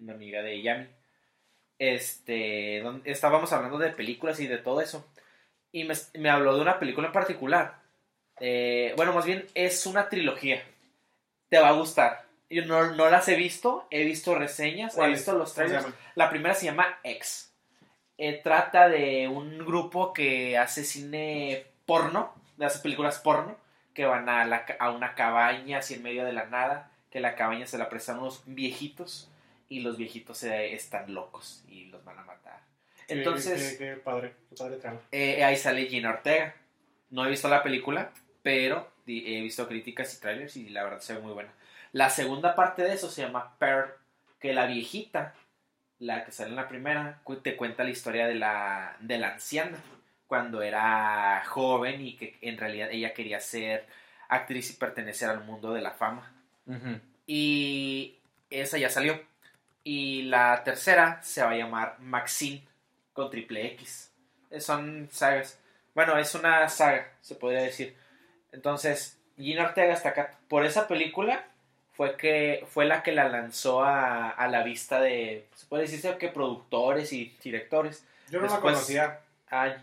[0.00, 0.86] Una amiga de Yami.
[1.82, 2.80] Este.
[2.80, 5.04] Donde estábamos hablando de películas y de todo eso.
[5.72, 7.80] Y me, me habló de una película en particular.
[8.38, 10.62] Eh, bueno, más bien es una trilogía.
[11.48, 12.24] Te va a gustar.
[12.48, 15.96] Yo no, no las he visto, he visto reseñas, he visto los ¿Cómo se trailers.
[16.14, 17.52] La primera se llama X.
[18.16, 23.56] Eh, trata de un grupo que hace cine porno, hace películas porno,
[23.92, 27.34] que van a, la a una cabaña así en medio de la nada, que la
[27.34, 29.31] cabaña se la prestan unos viejitos
[29.76, 32.60] y los viejitos eh, están locos y los van a matar.
[33.08, 35.00] Entonces, Qué, qué padre, qué padre trama.
[35.10, 36.54] eh, ahí sale Gina Ortega.
[37.10, 38.10] No he visto la película,
[38.42, 41.50] pero he visto críticas y trailers y la verdad se ve muy buena.
[41.92, 43.90] La segunda parte de eso se llama Pearl,
[44.40, 45.34] que la viejita,
[45.98, 49.76] la que sale en la primera, te cuenta la historia de la, de la anciana,
[50.26, 53.86] cuando era joven y que en realidad ella quería ser
[54.28, 56.32] actriz y pertenecer al mundo de la fama.
[57.26, 58.16] Y
[58.48, 59.20] esa ya salió.
[59.84, 62.62] Y la tercera se va a llamar Maxine
[63.12, 64.12] con triple X.
[64.58, 65.58] Son sagas.
[65.94, 67.96] Bueno, es una saga, se podría decir.
[68.52, 70.38] Entonces, Gina Ortega está acá.
[70.48, 71.44] Por esa película
[71.92, 76.16] fue que fue la que la lanzó a, a la vista de, se puede decirse
[76.18, 78.04] que productores y directores.
[78.30, 79.76] Yo no Después- la conocía, A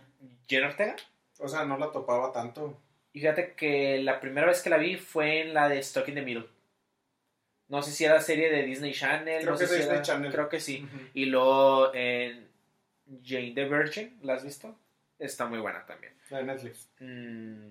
[0.48, 0.96] Gina Ortega.
[1.40, 2.78] o sea, no la topaba tanto.
[3.14, 6.16] Y fíjate que la primera vez que la vi fue en la de Stock in
[6.16, 6.48] the Middle.
[7.70, 9.42] No sé si era serie de Disney Channel.
[9.42, 10.32] Creo no que sé si Disney era- Channel.
[10.32, 10.88] Creo que sí.
[11.14, 12.48] Y luego en
[13.24, 14.76] Jane the Virgin, ¿la has visto?
[15.20, 16.14] Está muy buena también.
[16.30, 16.90] La de Netflix.
[17.00, 17.70] Mm,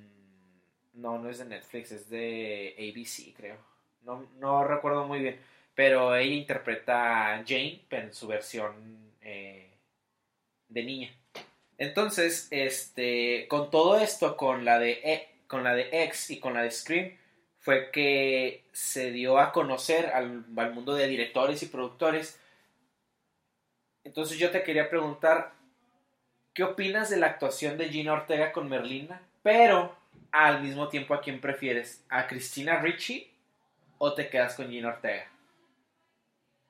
[0.94, 3.56] no, no es de Netflix, es de ABC, creo.
[4.02, 5.38] No, no recuerdo muy bien.
[5.74, 9.70] Pero ella interpreta a Jane en su versión eh,
[10.68, 11.10] de niña.
[11.76, 16.54] Entonces, este, con todo esto, con la de E- con la de X y con
[16.54, 17.16] la de Scream,
[17.68, 22.40] fue que se dio a conocer al, al mundo de directores y productores.
[24.04, 25.52] Entonces yo te quería preguntar,
[26.54, 29.20] ¿qué opinas de la actuación de Gina Ortega con Merlina?
[29.42, 29.94] Pero
[30.32, 32.06] al mismo tiempo, ¿a quién prefieres?
[32.08, 33.30] ¿A Cristina Ricci
[33.98, 35.26] o te quedas con Gina Ortega?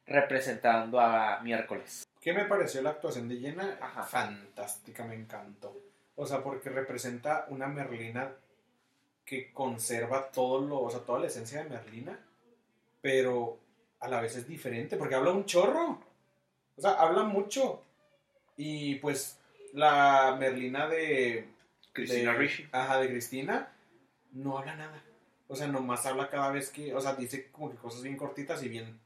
[0.05, 2.09] Representando a miércoles.
[2.21, 3.55] ¿Qué me pareció la actuación de?
[3.81, 4.03] Ajá.
[4.03, 5.81] Fantástica, me encantó.
[6.17, 8.33] O sea, porque representa una Merlina
[9.29, 12.19] que conserva todo lo, o sea, toda la esencia de Merlina,
[13.03, 13.59] pero
[14.01, 16.01] a la vez es diferente, porque habla un chorro.
[16.77, 17.83] O sea, habla mucho.
[18.57, 19.39] Y pues
[19.75, 21.47] la Merlina de
[21.93, 22.67] Cristina Ricci.
[22.73, 23.71] Ajá, de Cristina,
[24.33, 25.03] no habla nada.
[25.47, 28.63] O sea, nomás habla cada vez que, o sea, dice como que cosas bien cortitas
[28.63, 28.99] y bien,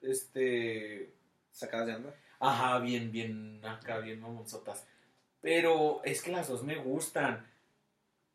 [0.00, 1.12] este,
[1.50, 2.14] Sacadas de onda.
[2.38, 4.86] Ajá, bien, bien, acá, bien mamonzotas.
[5.40, 7.50] Pero es que las dos me gustan.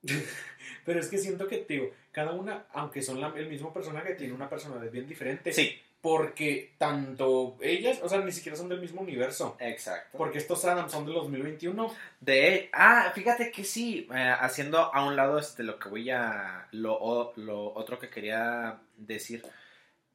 [0.85, 4.33] Pero es que siento que, digo, cada una, aunque son la- el mismo personaje, tiene
[4.33, 5.53] una personalidad bien diferente.
[5.53, 9.55] Sí, Porque tanto ellas, o sea, ni siquiera son del mismo universo.
[9.59, 10.17] exacto.
[10.17, 11.93] Porque estos Adams son de 2021.
[12.19, 16.67] De, ah, fíjate que sí, eh, haciendo a un lado este, lo que voy a,
[16.71, 19.43] lo, lo otro que quería decir,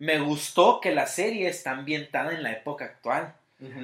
[0.01, 3.35] me gustó que la serie está ambientada en la época actual.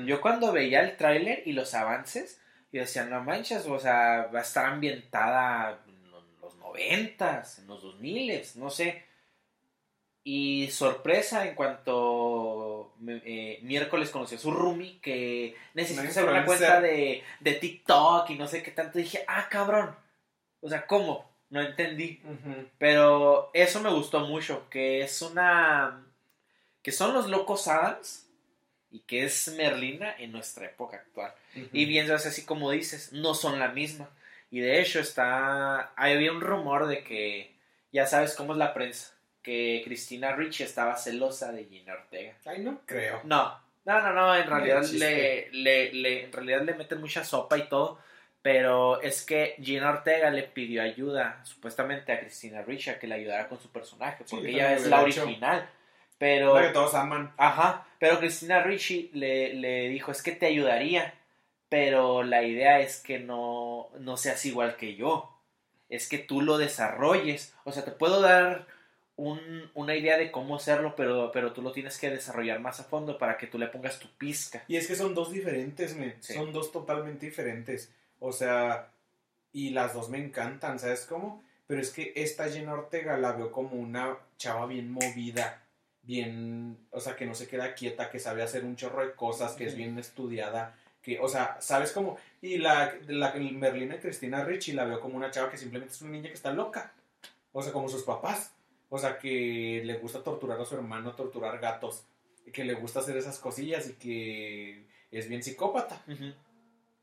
[0.05, 2.41] Yo cuando veía el tráiler y los avances,
[2.73, 5.79] yo decía, no manches, o sea, va a estar ambientada
[6.73, 9.05] noventas, en los dos miles, no sé.
[10.25, 16.45] Y sorpresa en cuanto eh, miércoles conocí a su roomie que necesita Una hacer una
[16.45, 18.99] cuenta de, de TikTok y no sé qué tanto.
[18.99, 19.97] dije, ah, cabrón.
[20.61, 21.29] O sea, ¿cómo?
[21.51, 22.21] No entendí.
[22.79, 26.07] Pero eso me gustó mucho, que es una...
[26.83, 28.27] que son los locos Adams
[28.93, 31.35] y que es Merlina en nuestra época actual.
[31.73, 34.09] Y bien, así como dices, no son la misma.
[34.53, 35.93] Y de hecho está...
[35.97, 37.57] Había un rumor de que,
[37.91, 42.35] ya sabes cómo es la prensa, que Cristina Ricci estaba celosa de Gina Ortega.
[42.45, 43.23] Ay, no creo.
[43.25, 47.59] No, no, no, no, en realidad le, le, le- en realidad le meten mucha sopa
[47.59, 47.99] y todo,
[48.43, 53.15] pero es que Gina Ortega le pidió ayuda, supuestamente a Cristina Ricci, a que le
[53.15, 55.23] ayudara con su personaje, porque ella es la hecho.
[55.23, 55.69] original,
[56.19, 56.55] pero...
[56.55, 57.33] La que todos aman.
[57.39, 61.15] Ajá, pero Cristina Ricci le, le dijo, es que te ayudaría,
[61.73, 65.35] pero la idea es que no, no seas igual que yo,
[65.89, 68.67] es que tú lo desarrolles, o sea, te puedo dar
[69.17, 72.85] un- una idea de cómo hacerlo, pero, pero tú lo tienes que desarrollar más a
[72.85, 74.63] fondo para que tú le pongas tu pizca.
[74.69, 76.15] Y es que son dos diferentes, men.
[76.21, 76.35] Sí.
[76.35, 77.91] Son dos totalmente diferentes.
[78.21, 78.91] O sea,
[79.51, 81.43] y las dos me encantan, ¿sabes cómo?
[81.67, 85.63] Pero es que esta Jenna Ortega la veo como una chava bien movida.
[86.03, 89.53] bien, o sea, que no se queda quieta, que sabe hacer un chorro de cosas,
[89.55, 92.17] que es bien estudiada, que, o sea, ¿sabes cómo?
[92.41, 96.13] Y la, la Merlina Cristina Ricci la veo como una chava que simplemente es una
[96.13, 96.93] niña que está loca,
[97.53, 98.55] o sea, como sus papás,
[98.89, 102.05] o sea, que le gusta torturar a su hermano, torturar gatos,
[102.53, 106.01] que le gusta hacer esas cosillas y que es bien psicópata.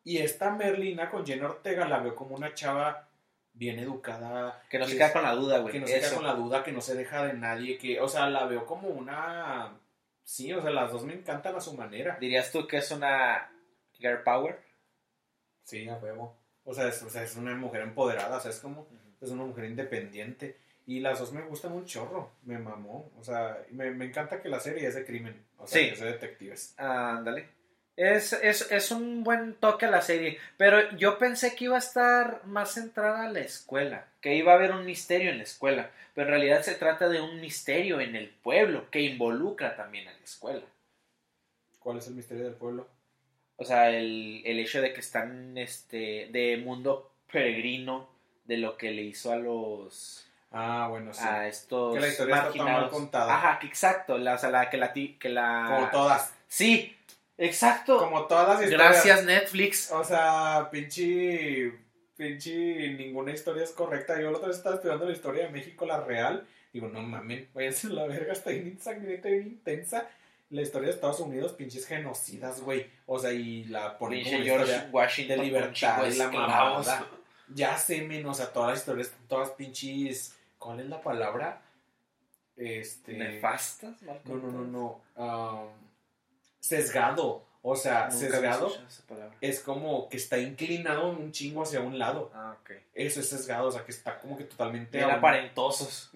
[0.03, 3.07] Y esta Merlina con Jenna Ortega la veo como una chava
[3.53, 4.63] bien educada.
[4.69, 5.73] Que no se es- queda con la duda, güey.
[5.73, 8.07] que no se queda con la duda, que no se deja de nadie, que, o
[8.07, 9.77] sea, la veo como una...
[10.23, 12.17] Sí, o sea, las dos me encantan a su manera.
[12.19, 13.51] ¿Dirías tú que es una
[13.99, 14.59] girl power?
[15.63, 16.35] Sí, a huevo.
[16.63, 18.87] O sea, es, o sea, es una mujer empoderada, o sea, es como,
[19.21, 20.57] es una mujer independiente.
[20.85, 23.11] Y las dos me gustan un chorro, me mamó.
[23.19, 25.89] O sea, me, me encanta que la serie es de crimen, o sea, Sí.
[25.89, 26.73] es de detectives.
[26.77, 27.47] Ándale.
[27.95, 30.39] Es, es, es un buen toque a la serie.
[30.57, 34.07] Pero yo pensé que iba a estar más centrada a la escuela.
[34.21, 35.91] Que iba a haber un misterio en la escuela.
[36.15, 38.89] Pero en realidad se trata de un misterio en el pueblo.
[38.89, 40.63] Que involucra también a la escuela.
[41.79, 42.87] ¿Cuál es el misterio del pueblo?
[43.59, 48.09] O sea, el, el hecho de que están este, de mundo peregrino.
[48.45, 50.27] De lo que le hizo a los.
[50.51, 51.23] Ah, bueno, sí.
[51.23, 51.93] A estos.
[51.93, 52.91] Que la historia está tan mal marginados.
[52.91, 53.35] contada.
[53.35, 54.17] Ajá, que exacto.
[54.17, 54.91] La, o sea, la, que la.
[54.91, 56.33] Que la Como todas.
[56.47, 56.97] Sí,
[57.37, 57.99] exacto.
[57.99, 58.91] Como todas las historias.
[58.91, 59.91] Gracias, Netflix.
[59.91, 61.73] O sea, pinche.
[62.17, 62.89] Pinche.
[62.93, 64.19] Ninguna historia es correcta.
[64.19, 66.47] Yo la otra vez estaba estudiando la historia de México, la real.
[66.73, 70.07] Digo, no mamen, váyanse a la verga, está bien sangrienta, bien intensa.
[70.49, 72.89] La historia de Estados Unidos, pinches genocidas, güey.
[73.05, 77.07] O sea, y la ponen como George Washington de libertad y la mamada.
[77.53, 80.35] Ya sé, men, o sea, todas las historias, todas pinches.
[80.57, 81.61] ¿Cuál es la palabra?
[82.55, 83.13] Este.
[83.13, 84.01] ¿Nefastas?
[84.01, 85.01] No, no, no, no.
[85.23, 85.69] um,
[86.59, 87.47] sesgado.
[87.61, 88.73] O sea, Nunca sesgado
[89.41, 92.31] es como que está inclinado un chingo hacia un lado.
[92.33, 92.71] Ah, ok.
[92.93, 95.03] Eso es sesgado, o sea, que está como que totalmente...
[95.03, 96.09] Aparentosos.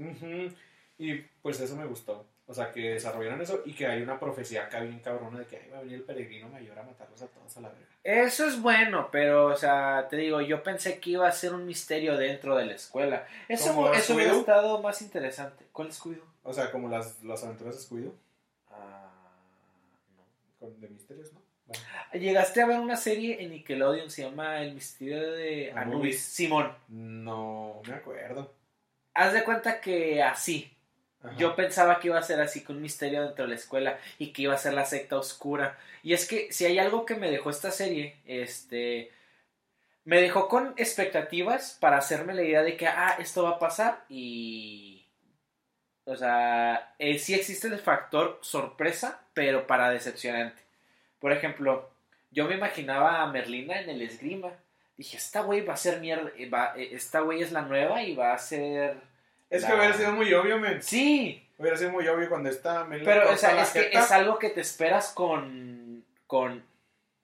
[0.97, 2.25] Y pues eso me gustó.
[2.53, 5.57] O sea, que desarrollaron eso y que hay una profecía acá bien cabrona de que
[5.57, 7.87] ahí va a venir el peregrino mayor a matarlos a todos a la verga.
[8.03, 11.65] Eso es bueno, pero, o sea, te digo, yo pensé que iba a ser un
[11.65, 13.25] misterio dentro de la escuela.
[13.47, 15.65] Eso, ¿Como eso hubiera estado más interesante.
[15.71, 16.23] ¿Cuál es Scooby-Doo?
[16.43, 18.13] O sea, como las, las aventuras de Scooby-Doo,
[18.69, 19.09] Ah,
[20.61, 20.69] no.
[20.69, 21.41] de misterios, ¿no?
[21.65, 21.81] Bueno.
[22.13, 25.93] Llegaste a ver una serie en Nickelodeon, se llama El misterio de Anubis.
[25.95, 26.21] Anubis.
[26.21, 28.53] Simón, No me acuerdo.
[29.15, 30.72] haz de cuenta que así,
[31.23, 31.35] Ajá.
[31.37, 34.33] Yo pensaba que iba a ser así con un misterio dentro de la escuela y
[34.33, 35.77] que iba a ser la secta oscura.
[36.03, 39.11] Y es que si hay algo que me dejó esta serie, este
[40.05, 44.03] me dejó con expectativas para hacerme la idea de que ah, esto va a pasar
[44.09, 45.05] y
[46.05, 50.61] o sea, eh, sí existe el factor sorpresa, pero para decepcionante.
[51.19, 51.89] Por ejemplo,
[52.31, 54.51] yo me imaginaba a Merlina en el esgrima.
[54.97, 58.13] Dije, esta güey va a ser mierda, va- eh, esta güey es la nueva y
[58.15, 58.97] va a ser
[59.55, 60.81] Es la- que hubiera sido muy obvio, men.
[60.81, 64.49] Sí, Hubiera sido muy obvio cuando está pero, o sea, es que es algo que
[64.49, 66.63] te esperas con, con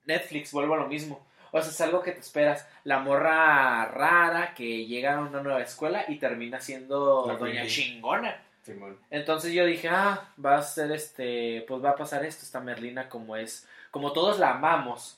[0.06, 1.26] Netflix, vuelvo a lo mismo.
[1.52, 2.68] O sea, es algo que te esperas.
[2.84, 7.68] La morra rara que llega a una nueva escuela y termina siendo La doña Queen.
[7.68, 8.38] chingona.
[8.62, 8.98] Simón.
[9.10, 13.10] Entonces yo dije, ah, va a ser este, pues va a pasar esto, esta Merlina
[13.10, 15.18] como es, como todos la amamos.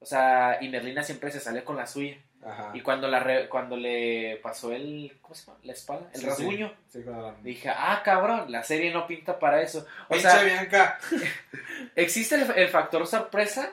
[0.00, 2.16] O sea, y Merlina siempre se sale con la suya.
[2.44, 2.70] Ajá.
[2.72, 5.58] Y cuando la re- cuando le pasó el, ¿cómo se llama?
[5.64, 6.72] La espalda, el Sí, rasguño.
[6.88, 7.04] Sí.
[7.42, 9.86] Dije, ah, cabrón, la serie no pinta para eso.
[10.08, 10.98] O Pinche sea, Bianca.
[11.96, 13.70] existe el, el factor sorpresa,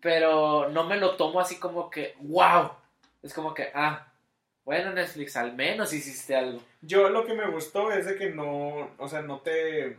[0.00, 2.70] pero no me lo tomo así como que, wow.
[3.22, 4.06] Es como que, ah,
[4.64, 6.62] bueno, Netflix, al menos hiciste algo.
[6.80, 9.96] Yo lo que me gustó es de que no, o sea, no te...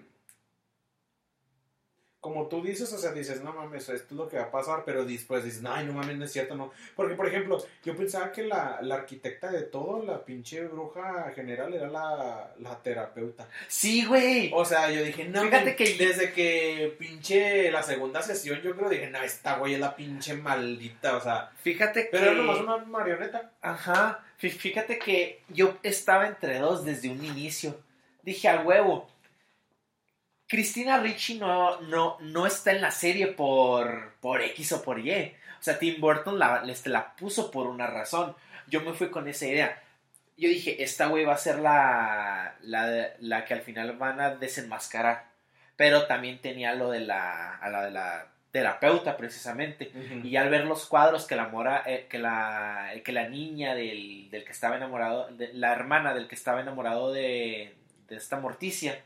[2.21, 4.83] Como tú dices, o sea, dices, no mames, esto es lo que va a pasar,
[4.85, 6.71] pero después dices, ay, no mames, no es cierto, no.
[6.93, 11.73] Porque, por ejemplo, yo pensaba que la, la arquitecta de todo, la pinche bruja general,
[11.73, 13.47] era la, la terapeuta.
[13.69, 14.51] Sí, güey.
[14.53, 18.75] O sea, yo dije, no, Fíjate men, que- desde que pinche la segunda sesión, yo
[18.75, 22.09] creo, dije, no, esta güey es la pinche maldita, o sea, Fíjate que...
[22.11, 23.51] pero era nomás una marioneta.
[23.61, 24.25] Ajá.
[24.41, 27.79] Fí- Fíjate que yo estaba entre dos desde un inicio.
[28.23, 29.09] Dije, a huevo.
[30.49, 35.11] Cristina Ricci no, no, no está en la serie por, por X o por Y.
[35.59, 38.35] O sea, Tim Burton la, este, la puso por una razón.
[38.67, 39.81] Yo me fui con esa idea.
[40.37, 44.35] Yo dije, esta güey va a ser la, la, la que al final van a
[44.35, 45.25] desenmascarar.
[45.75, 49.91] Pero también tenía lo de la, a la de la terapeuta, precisamente.
[50.23, 54.29] Y al ver los cuadros que la mora, eh, que la que la niña del,
[54.31, 57.75] del que estaba enamorado, de- la hermana del que estaba enamorado de,
[58.07, 58.99] de esta Morticia,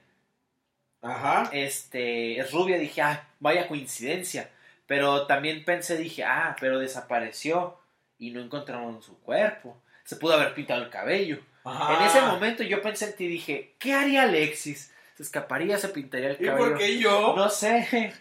[1.03, 1.49] Ajá.
[1.51, 4.49] este es rubia, dije, ah, vaya coincidencia.
[4.87, 7.77] Pero también pensé, dije, ah, pero desapareció
[8.17, 9.77] y no encontraron su cuerpo.
[10.05, 11.39] Se pudo haber pintado el cabello.
[11.63, 11.97] Ajá.
[11.99, 14.89] En ese momento yo pensé en ti y dije, ¿qué haría Alexis?
[15.15, 16.69] se escaparía, se pintaría el ¿Y cabello.
[16.69, 17.33] por qué yo?
[17.35, 18.13] No sé.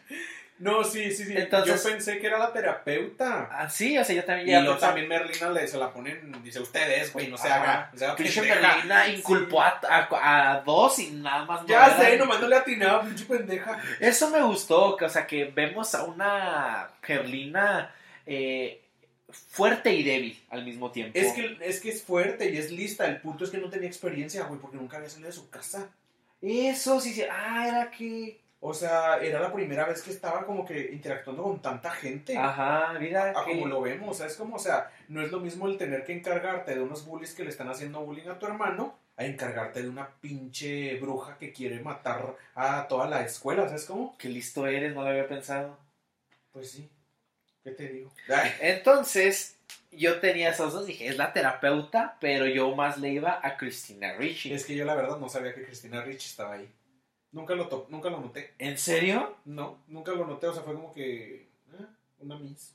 [0.63, 1.35] No, sí, sí, sí.
[1.37, 3.45] Entonces- yo pensé que era la terapeuta.
[3.51, 7.13] Así, o sea, yo también Y luego también Merlina le, se la ponen, dice ustedes,
[7.13, 7.91] güey, no se haga.
[7.93, 8.75] O sea, Christian pendeja.
[8.77, 11.63] Merlina inculpó a, a- a dos y nada más.
[11.63, 13.83] no Ya eran- sé, nomás no le atinaba, pinche pendeja.
[13.99, 17.93] Eso me gustó, que, o sea, que vemos a una Merlina
[18.25, 18.81] eh,
[19.51, 21.19] fuerte y débil al mismo tiempo.
[21.19, 23.07] Es que, es que es fuerte y es lista.
[23.07, 25.89] El punto es que no tenía experiencia, güey, porque nunca había salido de su casa.
[26.41, 27.25] Eso, sí, sí.
[27.31, 28.42] Ah, era que.
[28.65, 32.39] O sea, era la primera vez que estaba como que interactuando con tanta gente.
[32.39, 33.31] Ajá, mira.
[33.31, 35.67] A que- como lo vemos, o sea, es como, o sea, no es lo mismo
[35.67, 38.97] el tener que encargarte de unos bullies que le están haciendo bullying a tu hermano,
[39.17, 44.17] a encargarte de una pinche bruja que quiere matar a toda la escuela, ¿sabes cómo?
[44.17, 45.77] Qué listo eres, no lo había pensado.
[46.53, 46.89] Pues sí,
[47.65, 48.13] ¿qué te digo?
[48.61, 49.57] Entonces,
[49.91, 54.13] yo tenía esos dos, dije, es la terapeuta, pero yo más le iba a Christina
[54.15, 54.53] Ricci.
[54.53, 56.69] Es que yo la verdad no sabía que Cristina Rich estaba ahí.
[57.33, 58.55] Nunca lo, to- nunca lo noté.
[58.59, 59.37] ¿En serio?
[59.47, 61.87] No, nunca lo noté, o sea, fue como que eh,
[62.21, 62.75] una miss.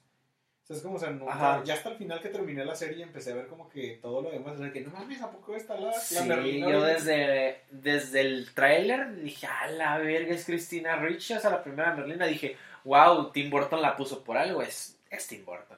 [0.63, 1.63] O sea, es como, o sea, Ajá.
[1.63, 4.31] ya hasta el final que terminé la serie empecé a ver como que todo lo
[4.31, 7.61] demás, o sea, que no mames, ¿a poco está la, la Sí, Merlina yo desde,
[7.71, 12.25] desde el tráiler dije, a la verga, es Christina Ricci, o sea, la primera Merlina.
[12.25, 15.77] Dije, wow, Tim Burton la puso por algo, es, es Tim Burton.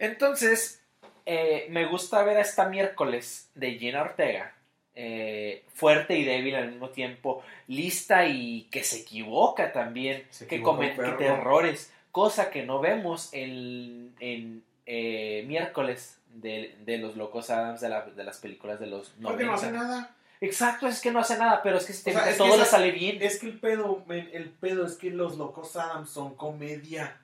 [0.00, 0.82] Entonces,
[1.26, 4.54] eh, me gusta ver a esta miércoles de Gina Ortega,
[5.00, 10.60] eh, fuerte y débil al mismo tiempo, lista y que se equivoca también, Se que
[10.60, 17.80] comete errores, cosa que no vemos en, en eh, miércoles de, de los locos Adams
[17.80, 19.28] de, la- de las películas de los 90.
[19.28, 20.16] Porque no hace nada.
[20.40, 22.42] Exacto, es que no hace nada, pero es que si te O sea, fijas, es
[22.42, 23.18] que todo le sale bien.
[23.22, 27.20] Es que el pedo, el pedo es que los locos Adams son comedia.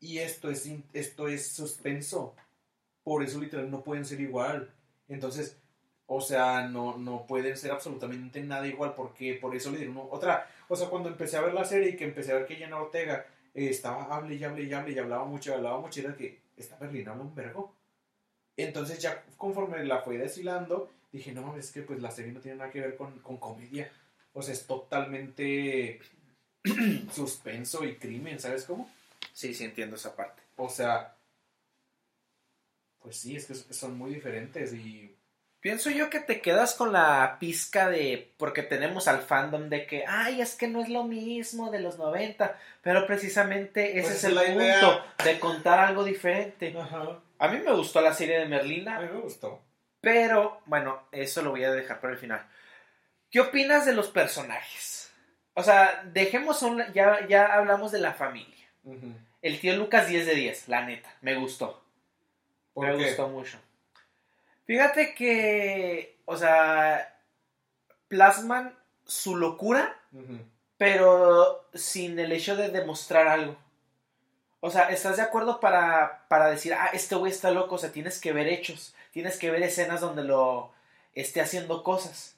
[0.00, 2.34] Y esto es, esto es suspenso.
[3.04, 4.70] Por eso literal no pueden ser igual.
[5.08, 5.56] Entonces,
[6.12, 8.94] o sea, no, no pueden ser absolutamente nada igual.
[8.96, 10.50] Porque por eso le dieron otra.
[10.68, 12.78] O sea, cuando empecé a ver la serie y que empecé a ver que Jenna
[12.80, 16.16] Ortega eh, estaba hable y hable y hable y hablaba mucho y hablaba mucho, era
[16.16, 17.76] que esta Berlina habla un vergo.
[18.56, 22.40] Entonces ya conforme la fue deshilando, dije, no mames, es que pues la serie no
[22.40, 23.92] tiene nada que ver con, con comedia.
[24.32, 26.00] O sea, es totalmente
[27.12, 28.90] suspenso y crimen, ¿sabes cómo?
[29.32, 30.42] Sí, sí, entiendo esa parte.
[30.56, 31.16] O sea,
[32.98, 35.16] pues sí, es que son muy diferentes y...
[35.60, 38.32] Pienso yo que te quedas con la pizca de.
[38.38, 41.98] Porque tenemos al fandom de que, ay, es que no es lo mismo de los
[41.98, 42.56] 90.
[42.82, 45.14] Pero precisamente ese Pues es el punto idea.
[45.24, 46.74] de contar algo diferente.
[46.78, 47.20] Ajá.
[47.38, 49.62] A mí me gustó la serie de A Merlina, mí me gustó.
[50.00, 52.46] pero bueno, eso lo voy a dejar para el final.
[53.30, 55.12] ¿Qué opinas de los personajes?
[55.54, 56.82] O sea, dejemos un.
[56.94, 58.66] Ya, ya hablamos de la familia.
[59.42, 61.82] El tío Lucas 10 de 10, la neta, me gustó.
[62.72, 63.04] ¿Por me qué?
[63.08, 63.58] gustó mucho.
[64.70, 67.18] Fíjate que, o sea,
[68.06, 70.00] plasman su locura,
[70.76, 73.56] pero sin el hecho de demostrar algo.
[74.60, 77.74] O sea, ¿estás de acuerdo para, para decir, ah, este güey está loco?
[77.74, 80.70] O sea, tienes que ver hechos, tienes que ver escenas donde lo
[81.14, 82.36] esté haciendo cosas.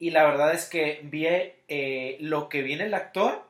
[0.00, 3.44] Y la verdad es que vi eh, lo que viene el actor,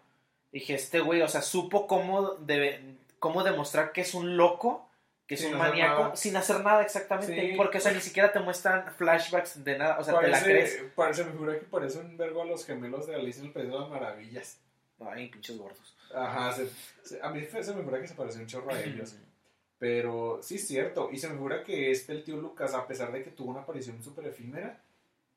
[0.52, 4.84] dije, este güey, o sea, supo cómo, debe, cómo demostrar que es un loco,
[5.26, 6.16] que es Sin un maníaco, nada.
[6.16, 7.54] sin hacer nada exactamente, Sí.
[7.56, 10.82] porque, o sea, ni siquiera te muestran flashbacks de nada, o sea, te la crees.
[10.94, 13.68] Parece, me figura que parece un vergo a los gemelos de Alicia en el País
[13.68, 14.58] de las Maravillas.
[15.00, 15.96] Ay, pinches gordos.
[16.14, 16.68] Ajá, se-
[17.02, 19.16] se- a mí se me figura que se parece un chorro a ellos.
[19.78, 21.10] Pero sí es cierto.
[21.10, 23.60] Y se me figura que este, el tío Lucas, a pesar de que tuvo una
[23.60, 24.80] aparición súper efímera,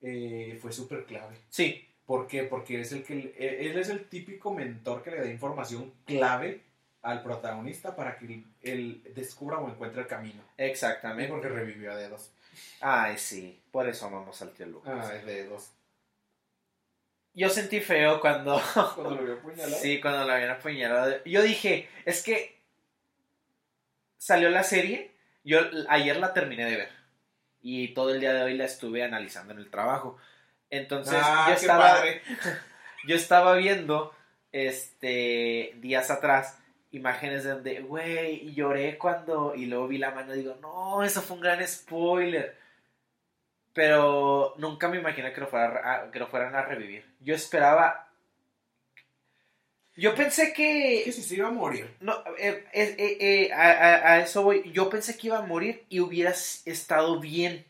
[0.01, 1.35] eh, fue súper clave.
[1.49, 2.43] Sí, ¿Por qué?
[2.43, 6.61] Porque es el que, eh, él es el típico mentor que le da información clave
[7.07, 10.43] al protagonista para que él, descubra o encuentre el camino.
[10.57, 11.31] Exactamente.
[11.31, 12.31] porque revivió a dedos.
[12.81, 14.93] Ay, sí, por eso amamos al tío Lucas.
[15.09, 15.71] Ah, es dedos.
[17.33, 18.59] Yo sentí feo cuando...
[18.95, 19.81] Cuando lo vio apuñalado.
[19.81, 21.23] Sí, cuando la habían apuñalado.
[21.23, 22.59] Yo dije, es que
[24.17, 25.11] salió la serie,
[25.45, 26.89] yo ayer la terminé de ver
[27.61, 30.17] y todo el día de hoy la estuve analizando en el trabajo.
[30.69, 32.21] Entonces, ah, yo estaba padre.
[33.07, 34.13] yo estaba viendo
[34.51, 36.57] este días atrás
[36.91, 41.21] imágenes de donde, güey, lloré cuando y luego vi la mano y digo, "No, eso
[41.21, 42.57] fue un gran spoiler."
[43.73, 47.05] Pero nunca me imaginé que lo, fuera, a- que lo fueran a revivir.
[47.19, 48.03] Yo esperaba
[49.99, 51.89] yo pensé que Que si se iba a morir.
[52.01, 54.71] no, eh, eh, eh, a, a- a eso voy.
[54.71, 57.65] Yo pensé que iba a morir y hubieras estado bien.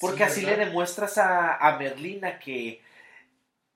[0.00, 2.82] Porque Sí, así le demuestras a, a Merlina que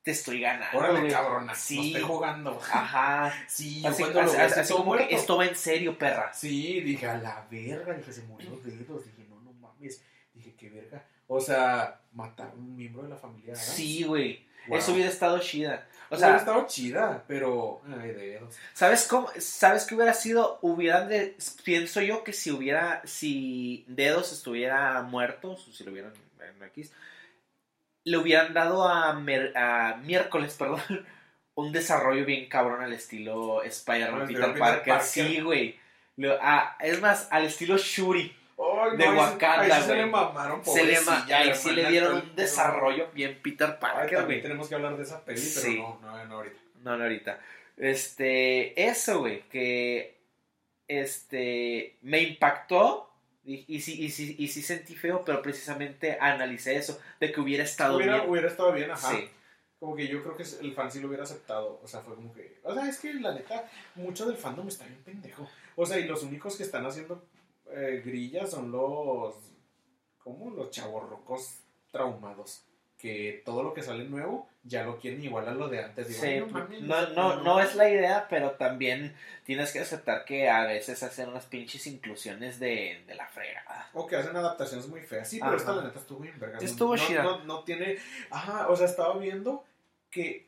[0.03, 0.79] te estoy ganando.
[0.79, 1.55] Órale, cabrona.
[1.55, 1.77] Sí.
[1.77, 2.61] No estoy jugando.
[2.71, 3.33] Ajá.
[3.49, 6.33] Sí, Así, cuando lo así- así así como que esto va en serio, perra.
[6.35, 10.03] Sí, dije, a la verga, dije, se murió dedos, dije, no, no mames,
[10.35, 11.05] dije, qué verga.
[11.29, 13.55] O sea, matar a un miembro de la familia.
[13.55, 14.45] Sí, güey.
[14.69, 14.79] Wow.
[14.79, 15.87] Eso hubiera estado chida.
[16.11, 17.81] O hubiera sea, estado chida, pero.
[18.01, 18.55] Ay, dedos.
[18.75, 19.29] ¿sabes cómo?
[19.39, 20.59] ¿Sabes qué hubiera sido?
[20.63, 26.13] Hubieran de, pienso yo que si hubiera, si Dedos estuviera muerto, o si lo hubieran
[26.41, 26.93] en X,
[28.05, 30.81] le hubieran dado a, Mer- a miércoles, perdón,
[31.55, 34.89] un desarrollo bien cabrón al estilo Spider-Man Peter, Peter Parker.
[34.95, 35.07] Parker.
[35.07, 35.79] Sí, güey.
[36.41, 38.37] Ah, es más, al estilo Shuri.
[38.59, 42.15] Ay, De sí- Wakanda, ahí se le mamaron, Se le, ma- ahí sí le dieron
[42.17, 44.43] un desarrollo bien Peter Ay, Parker, también güey.
[44.43, 45.79] tenemos que hablar de esa peli, pero Sí.
[45.79, 46.61] no, no, no ahorita.
[46.83, 47.41] No, no ahorita.
[47.77, 50.21] Este, eso, güey, que
[50.89, 53.12] este me impactó
[53.45, 57.41] y, y sí, y, sí, y sí sentí feo, pero precisamente analicé eso, de que
[57.41, 58.31] hubiera estado Hubiera, bien.
[58.31, 59.11] hubiera estado bien, ajá.
[59.11, 59.29] Sí.
[59.81, 61.81] Como que yo creo que el fan sí lo hubiera aceptado.
[61.83, 62.61] O sea, fue como que.
[62.63, 65.49] O sea, es que la neta, mucho del fandom está bien pendejo.
[65.75, 67.25] O sea, y los únicos que están haciendo
[67.69, 69.35] eh, grillas son los.
[70.19, 70.51] ¿Cómo?
[70.51, 71.59] Los chavorrocos
[71.91, 72.65] traumados.
[73.03, 76.07] Que todo lo que sale nuevo ya lo quieren igual a lo de antes.
[76.07, 79.13] Digo, Sí, "Ay, no no, no, es la idea, pero también
[79.45, 83.91] tienes que aceptar que a veces hacen unas pinches inclusiones de, de la fregada.
[83.93, 85.29] O que hacen adaptaciones muy feas.
[85.29, 86.59] Sí, pero esta la neta estuvo bien verga.
[86.61, 87.25] Estuvo chida.
[87.25, 87.97] No, no tiene.
[88.31, 89.65] Ajá, o sea, estaba viendo
[90.09, 90.47] que.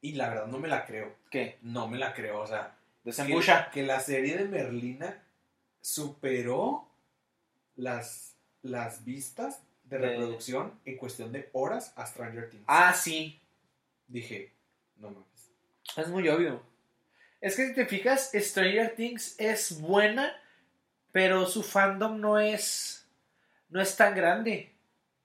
[0.00, 1.14] Y la verdad no me la creo.
[1.30, 1.58] ¿Qué?
[1.60, 2.40] No me la creo.
[2.40, 2.74] O sea,
[3.04, 3.66] Desembucha.
[3.66, 5.22] Que, que la serie de Merlina
[5.82, 6.88] superó
[7.76, 12.64] las, las vistas de De- reproducción en cuestión de horas a Stranger Things.
[12.66, 13.40] Ah, sí.
[14.08, 14.52] Dije,
[14.96, 15.50] no mames.
[15.96, 16.62] Es muy obvio.
[17.40, 20.34] Es que si te fijas, Stranger Things es buena,
[21.12, 23.06] pero su fandom no es.
[23.68, 24.72] no es tan grande.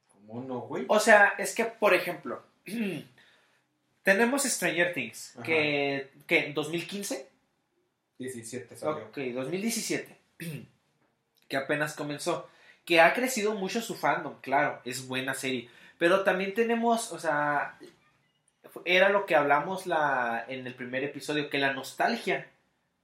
[0.10, 0.86] ¿Cómo no, güey?
[0.90, 2.44] O sea, es que, por ejemplo,
[4.04, 5.44] tenemos Stranger Things, Ajá.
[5.46, 7.28] que, que en 2015,
[8.18, 9.06] 17 salió.
[9.06, 10.18] ok, 2017,
[11.48, 12.50] que apenas comenzó,
[12.90, 15.70] que ha crecido mucho su fandom, claro, es buena serie,
[16.00, 17.78] pero también tenemos, o sea,
[18.84, 22.48] era lo que hablamos la, en el primer episodio, que la nostalgia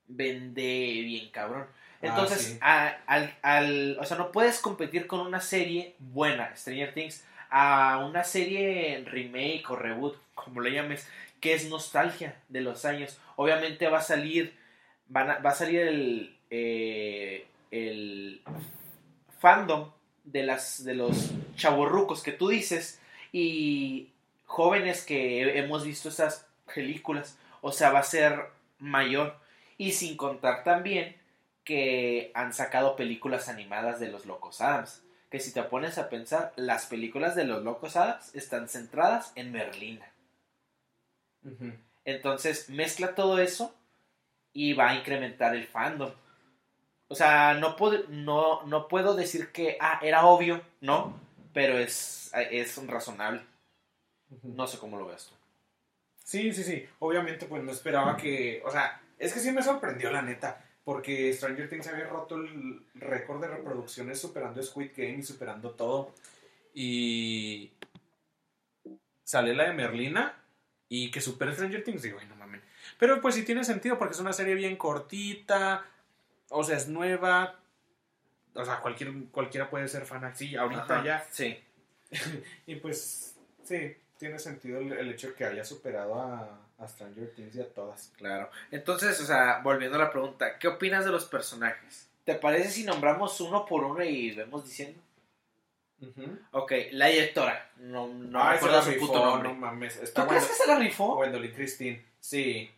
[0.08, 1.68] vende bien cabrón.
[1.68, 2.58] Ah, Entonces, sí.
[2.62, 8.04] a- al, al- o sea, no puedes competir con una serie buena, Stranger Things, a
[8.10, 11.08] una serie remake o reboot, como le llames,
[11.40, 13.20] que es nostalgia de los años.
[13.36, 14.58] Obviamente va a salir,
[15.10, 18.42] van a- va a salir el, eh, el
[19.46, 19.92] fandom
[20.24, 23.00] de, las, de los chavorrucos que tú dices
[23.32, 24.10] y
[24.48, 27.38] jóvenes que hemos visto esas películas.
[27.62, 28.40] O sea, va a ser
[28.80, 29.38] mayor.
[29.78, 31.16] Y sin contar también
[31.64, 35.04] que han sacado películas animadas de los Locos Adams.
[35.30, 39.52] Que si te pones a pensar, las películas de los Locos Adams están centradas en
[39.52, 40.12] Merlina.
[42.04, 43.76] Entonces mezcla todo eso
[44.54, 46.10] y va a incrementar el fandom.
[47.08, 51.20] O sea, no, puedo- no, no puedo decir que, ah, era obvio, no,
[51.54, 53.42] pero es, es razonable.
[54.44, 55.36] No sé cómo lo ves tú.
[56.24, 56.86] Sí, sí, sí.
[57.00, 58.62] Obviamente, pues no esperaba que.
[58.66, 60.62] O sea, es que sí me sorprendió, la neta.
[60.84, 66.12] Porque Stranger Things había roto el récord de reproducciones superando Squid Game y superando todo.
[66.74, 67.72] Y.
[69.24, 70.34] Sale la de Merlina.
[70.90, 72.02] Y que supera Stranger Things.
[72.02, 72.62] Digo, ay, no mames.
[73.00, 75.86] Pero pues sí tiene sentido porque es una serie bien cortita.
[76.50, 77.60] O sea, es nueva.
[78.54, 80.56] O sea, cualquier, cualquiera puede ser fan así.
[80.56, 81.28] Ahorita Ajá, ya.
[81.32, 81.60] Sí.
[82.68, 87.32] Y pues, sí, tiene sentido el, el hecho de que haya superado a, a Stranger
[87.36, 88.12] Things y a todas.
[88.18, 88.50] Claro.
[88.72, 92.08] Entonces, o sea, volviendo a la pregunta, ¿qué opinas de los personajes?
[92.24, 95.00] ¿Te parece si nombramos uno por uno y vemos diciendo?
[96.52, 97.72] Ok, la directora.
[97.78, 99.50] No, no me Ay, se acuerdo su rifó, puto nombre.
[99.50, 100.14] no mames.
[100.14, 101.16] ¿Tú crees que se la rifó?
[101.16, 102.06] Gwendolyn Christine.
[102.20, 102.70] Sí.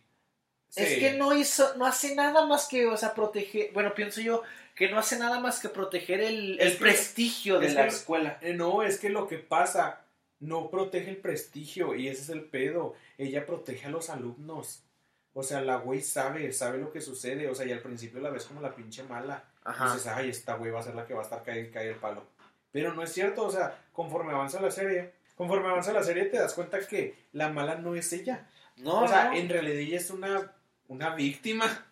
[0.68, 0.82] Sí.
[0.82, 4.42] Es que no hizo, no hace nada más que, o sea, proteger, bueno, pienso yo,
[4.74, 8.38] que no hace nada más que proteger el, el que- prestigio de la que- escuela.
[8.42, 10.02] Eh, no, es que lo que pasa,
[10.40, 12.94] no protege el prestigio y ese es el pedo.
[13.16, 14.84] Ella protege a los alumnos.
[15.32, 17.48] O sea, la güey sabe, sabe lo que sucede.
[17.48, 19.44] O sea, y al principio la ves como la pinche mala.
[19.64, 19.92] Ajá.
[19.94, 21.96] dices, ay, esta güey va a ser la que va a estar caer, caer el
[21.96, 22.24] palo.
[22.70, 26.38] Pero no es cierto, o sea, conforme avanza la serie, conforme avanza la serie te
[26.38, 28.46] das cuenta que la mala no es ella.
[28.76, 29.36] No, o sea, no.
[29.36, 30.52] en realidad ella es una,
[30.88, 31.86] una víctima.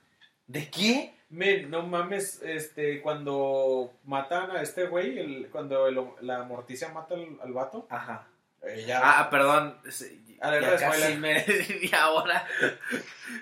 [0.47, 1.15] ¿De qué?
[1.29, 7.15] Men, no mames, este, cuando matan a este güey, el- cuando el- la morticia mata
[7.15, 8.29] al, al vato, Ajá.
[8.63, 9.01] ella...
[9.03, 9.77] Ah, perdón.
[9.87, 11.39] es- Alerta Ya casi me...
[11.83, 12.47] y ahora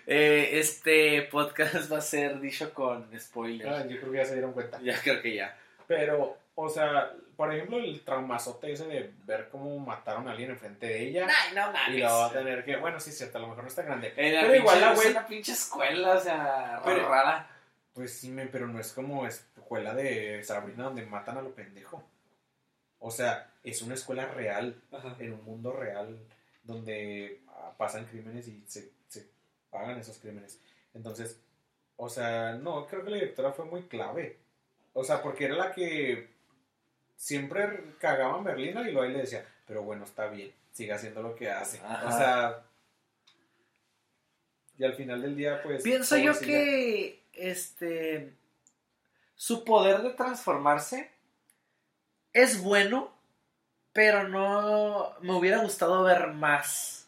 [0.07, 3.71] eh, este podcast va a ser dicho con spoilers.
[3.71, 4.81] Ah, yo creo que ya se dieron cuenta.
[4.81, 5.57] Ya creo que ya.
[5.87, 10.87] Pero, o sea, por ejemplo, el traumazote ese de ver cómo mataron a alguien enfrente
[10.87, 11.27] de ella.
[11.29, 13.65] Ay, no Y lo va a tener que, bueno, sí es cierto, a lo mejor
[13.65, 14.13] no está grande.
[14.15, 17.51] Pero igual la güey- Es una pinche escuela, o sea, Pero- rara.
[17.93, 22.03] Pues sí, men, pero no es como escuela de Sabrina donde matan a lo pendejo.
[22.99, 24.81] O sea, es una escuela real,
[25.19, 26.19] en un mundo real.
[26.65, 29.29] donde ah, pasan crímenes y se, se
[29.71, 30.59] pagan esos crímenes.
[30.95, 31.39] Entonces,
[31.97, 34.39] o sea, no, creo que la directora fue muy clave.
[34.95, 36.34] O sea, porque era la que
[37.17, 41.23] siempre cagaba a Merlina y luego ahí le decía, pero bueno, está bien, siga haciendo
[41.23, 41.81] lo que hace.
[41.85, 42.09] Ajá.
[42.09, 42.65] O sea,
[44.77, 45.83] y al final del día, pues...
[45.83, 48.33] Pienso yo que este
[49.37, 51.11] su poder de transformarse
[52.33, 53.13] es bueno,
[53.93, 57.07] pero no me hubiera gustado ver más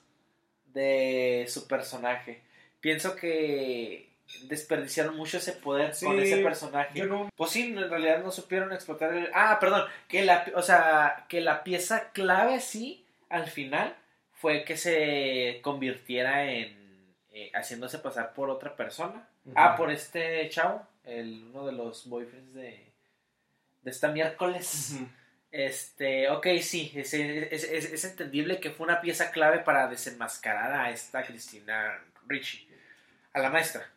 [0.66, 2.42] de su personaje.
[2.80, 4.05] Pienso que
[4.48, 7.04] desperdiciaron mucho ese poder con ese personaje.
[7.04, 9.30] No, Pues sí, en realidad no supieron explotar el...
[9.34, 13.94] Ah, perdón, que la, o sea, que la pieza clave sí, al final,
[14.32, 16.76] fue que se convirtiera en...
[17.32, 19.28] eh, haciéndose pasar por otra persona.
[19.54, 22.84] Ah, por este chavo, el, uno de los boyfriends de,
[23.82, 24.96] de esta miércoles.
[25.52, 30.72] Este, ok, sí, es, es, es- es entendible que fue una pieza clave para desenmascarar
[30.72, 32.68] a esta Cristina Ricci,
[33.32, 33.88] a la maestra.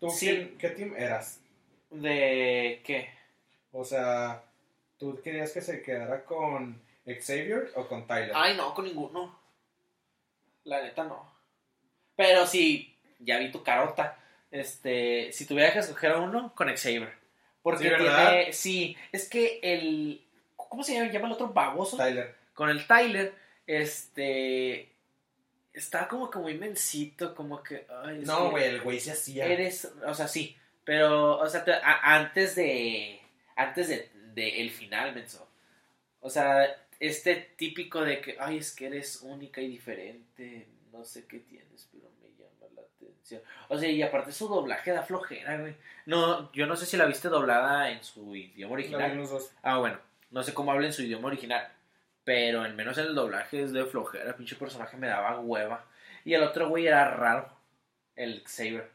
[0.00, 0.26] ¿Tú Sí.
[0.26, 1.40] quién- qué team eras?
[1.90, 3.10] ¿De qué?
[3.72, 4.42] O sea,
[4.98, 8.32] ¿tú querías que se quedara con Xavier o con Tyler?
[8.34, 9.38] Ay, no, con ninguno.
[10.64, 11.30] La neta no.
[12.16, 14.16] Pero sí, ya vi tu carota.
[14.50, 17.12] Este, si tuviera que escoger a uno, con Xavier.
[17.62, 17.84] Porque
[18.52, 18.52] Sí.
[18.52, 20.24] Sí, es que el.
[20.56, 21.96] ¿Cómo se llama, llama el otro baboso?
[21.96, 22.34] Tyler.
[22.54, 23.34] Con el Tyler,
[23.66, 24.88] este.
[25.72, 27.86] Está como que muy mensito, como que.
[28.04, 29.46] ay, No, güey, el güey se hacía.
[29.46, 29.90] Eres.
[30.06, 30.56] O sea, sí.
[30.84, 33.20] Pero, o sea, te- a- antes de.
[33.56, 35.46] Antes de, de el final, menso.
[36.20, 36.66] O sea,
[36.98, 41.88] este típico de que, ay, es que eres única y diferente, no sé qué tienes,
[41.92, 43.40] pero me llama la atención.
[43.68, 45.74] O sea, y aparte su doblaje da flojera, güey.
[46.06, 49.10] No, yo no sé si la viste doblada en su idioma La vi original.
[49.12, 49.50] en los dos.
[49.62, 49.98] Ah, bueno,
[50.30, 51.70] no sé cómo habla en su idioma original,
[52.30, 55.84] pero al menos en el doblaje es de flojera, pinche personaje me daba hueva.
[56.24, 57.50] Y el otro güey era raro,
[58.14, 58.88] el Xavier.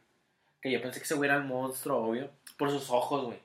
[0.62, 3.40] Que yo pensé que ese güey era el monstruo, obvio, por sus ojos, güey.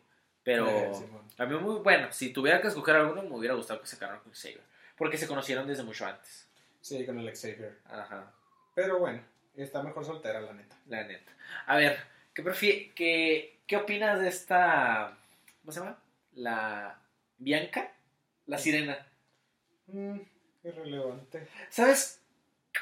[0.45, 1.23] Pero Simón.
[1.39, 4.21] a mí muy bueno, si tuviera que escoger alguno, me hubiera gustado que se quedaran
[4.21, 4.61] con Xavier.
[4.97, 6.49] Porque se conocieron desde mucho antes.
[6.81, 7.79] Sí, con el Xavier.
[7.87, 8.33] Ajá,
[8.77, 9.21] Pero bueno,
[9.57, 10.77] está mejor soltera, la neta.
[10.87, 11.33] la neta.
[11.67, 11.99] A ver,
[12.33, 15.19] ¿qué, prefie- qué, ¿qué opinas de esta...
[15.63, 15.99] ¿Cómo se llama?
[16.35, 16.97] La...
[17.39, 17.91] Bianca,
[18.47, 18.97] la sirena.
[19.93, 20.21] Mm,
[20.65, 21.49] irrelevante.
[21.69, 22.21] ¿Sabes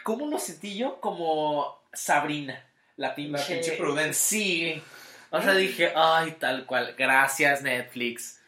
[0.03, 1.01] cómo lo sentí yo?
[1.01, 2.65] Como Sabrina,
[2.97, 4.15] la pinche, La pinche Prudence.
[4.21, 4.83] Sí.
[5.31, 6.95] O sea, dije, ay, tal cual.
[6.97, 8.41] Gracias, Netflix.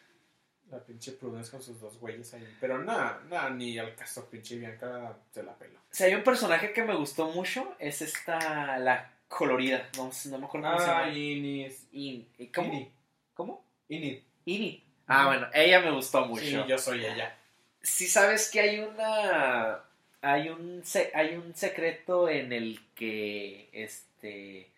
[0.70, 2.46] La pinche Prudence con sus dos güeyes ahí.
[2.61, 5.80] Pero nada, nada, ni al caso, pinche Bianca se la pela.
[5.90, 9.88] Si hay un personaje que me gustó mucho, es esta, la colorida.
[9.96, 11.12] No, no me acuerdo cómo se Ah, llama.
[11.18, 11.86] Inis.
[11.92, 12.68] In- ¿Cómo?
[12.72, 12.92] Ini.
[13.34, 13.64] ¿Cómo?
[13.88, 14.24] Ini.
[14.44, 14.84] Ini.
[15.08, 16.44] Ah, bueno, ella me gustó mucho.
[16.44, 17.36] Sí, yo soy ella.
[17.83, 19.81] Si sabes que hay una
[20.22, 20.83] hay un
[21.14, 24.70] hay un secreto en el que este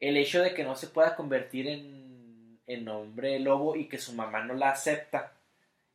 [0.00, 4.12] el hecho de que no se pueda convertir en, en hombre lobo y que su
[4.12, 5.32] mamá no la acepta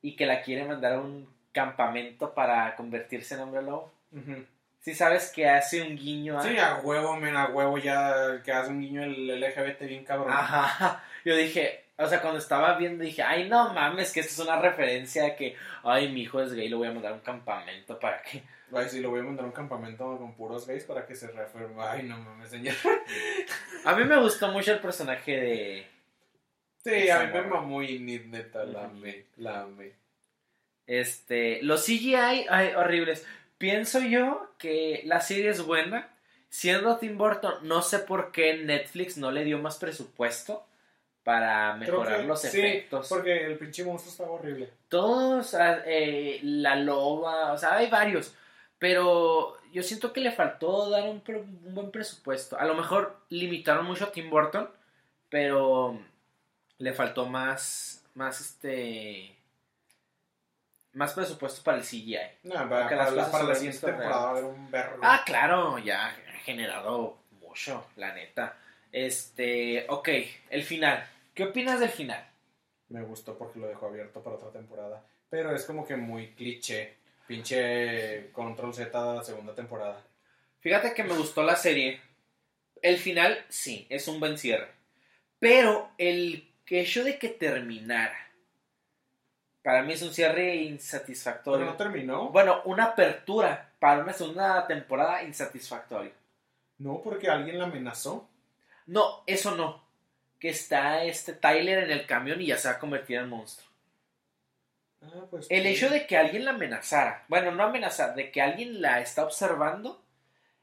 [0.01, 3.91] y que la quiere mandar a un campamento para convertirse en hombre lobo.
[4.79, 8.51] Si sabes que hace un guiño a Sí, a huevo, men, a huevo ya que
[8.51, 10.31] hace un guiño el LGBT bien cabrón.
[10.31, 11.03] Ajá.
[11.23, 14.59] Yo dije, o sea, cuando estaba viendo dije, ay, no mames, que esto es una
[14.59, 17.99] referencia a que, ay, mi hijo es gay, lo voy a mandar a un campamento
[17.99, 18.43] para que
[18.73, 21.27] Ay, sí, lo voy a mandar a un campamento con puros gays para que se
[21.27, 21.75] reafirme.
[21.83, 22.75] Ay, no mames, señor.
[23.85, 25.87] A mí me gustó mucho el personaje de.
[26.83, 29.93] Sí, a mí me mamó Inid, neta, la amé, la amé.
[30.87, 31.61] Este.
[31.63, 33.27] Los CGI, ay, horribles.
[33.57, 36.09] Pienso yo que la serie es buena.
[36.49, 40.65] Siendo Tim Burton, no sé por qué Netflix no le dio más presupuesto
[41.31, 43.07] para mejorar que los sí, efectos.
[43.07, 44.69] porque el pinche monstruo estaba horrible.
[44.89, 48.35] Todos, ah, eh, la loba, o sea, hay varios.
[48.77, 51.23] Pero yo siento que le faltó dar un,
[51.73, 52.59] buen presupuesto.
[52.59, 54.69] A lo mejor limitaron mucho a Tim Burton,
[55.29, 55.97] pero
[56.79, 59.33] le faltó más, más este,
[60.91, 62.17] más presupuesto para el CGI.
[62.43, 64.99] No, para, para las la, para siguiente temporada un vergo.
[65.01, 68.57] Ah, claro, ya ha generado mucho, la neta.
[68.91, 70.09] Este, ok,
[70.49, 71.07] el final.
[71.33, 72.27] ¿Qué opinas del final?
[72.89, 75.05] Me gustó porque lo dejó abierto para otra temporada.
[75.29, 76.97] Pero es como que muy cliché.
[77.27, 80.03] Pinche Control Z segunda temporada.
[80.59, 82.01] Fíjate que me gustó la serie.
[82.81, 84.67] El final, sí, es un buen cierre.
[85.39, 88.17] Pero el hecho de que terminara,
[89.63, 91.65] para mí es un cierre Pero insatisfactorio.
[91.65, 92.29] no terminó.
[92.29, 96.11] Bueno, una apertura para una segunda temporada insatisfactoria.
[96.79, 98.27] No, porque alguien la amenazó.
[98.87, 99.83] No, eso no.
[100.41, 103.69] Que está este Tyler en el camión y ya se va a convertir en monstruo.
[105.03, 105.47] Ah, pues.
[105.49, 109.23] El hecho de que alguien la amenazara, bueno, no amenazar, de que alguien la está
[109.23, 110.01] observando,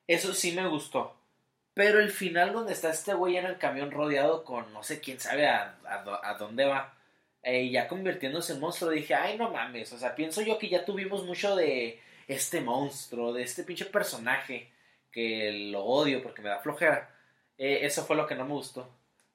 [0.07, 1.15] eso sí me gustó.
[1.75, 5.21] Pero el final donde está este güey en el camión rodeado con no sé quién
[5.21, 6.95] sabe a, a do- a dónde va,
[7.43, 10.69] eh, y ya convirtiéndose en monstruo, dije, ay, no mames, o sea, pienso yo que
[10.69, 14.71] ya tuvimos mucho de este monstruo, de este pinche personaje,
[15.13, 17.11] que lo odio porque me da flojera.
[17.57, 18.89] Eh, eso fue lo que no me gustó.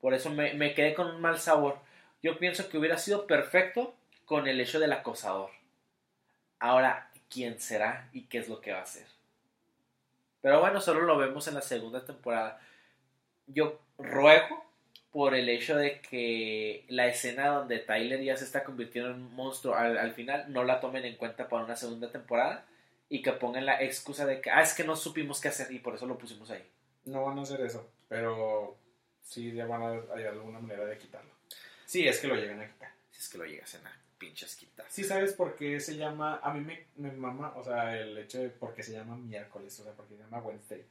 [0.04, 1.78] Por eso me, me quedé con un mal sabor.
[2.22, 3.95] Yo pienso que hubiera sido perfecto
[4.26, 5.49] con el hecho del acosador.
[6.60, 9.08] Ahora, ¿quién será y qué es lo que va a hacer?
[10.41, 12.60] Pero bueno, solo lo vemos en la segunda temporada.
[13.47, 14.66] Yo ruego
[15.14, 19.34] por el hecho de que la escena donde Tyler ya se está convirtiendo en un
[19.34, 22.66] monstruo al, al final no la tomen en cuenta para una segunda temporada
[23.08, 25.80] y que pongan la excusa de que, ah, es que no supimos qué hacer y
[25.80, 26.70] por eso lo pusimos ahí.
[27.06, 28.82] No van a hacer eso, pero
[29.24, 31.32] sí ya van a hay alguna manera de quitarlo.
[31.86, 32.91] Sí, es que lo llegan a quitar.
[33.11, 34.86] Si es que lo llegasen a pinches quitar.
[34.89, 36.39] Sí, ¿sabes por qué se llama?
[36.41, 39.78] A mí me, me mama, o sea, el hecho de por qué se llama miércoles,
[39.80, 40.86] o sea, porque se llama Wednesday.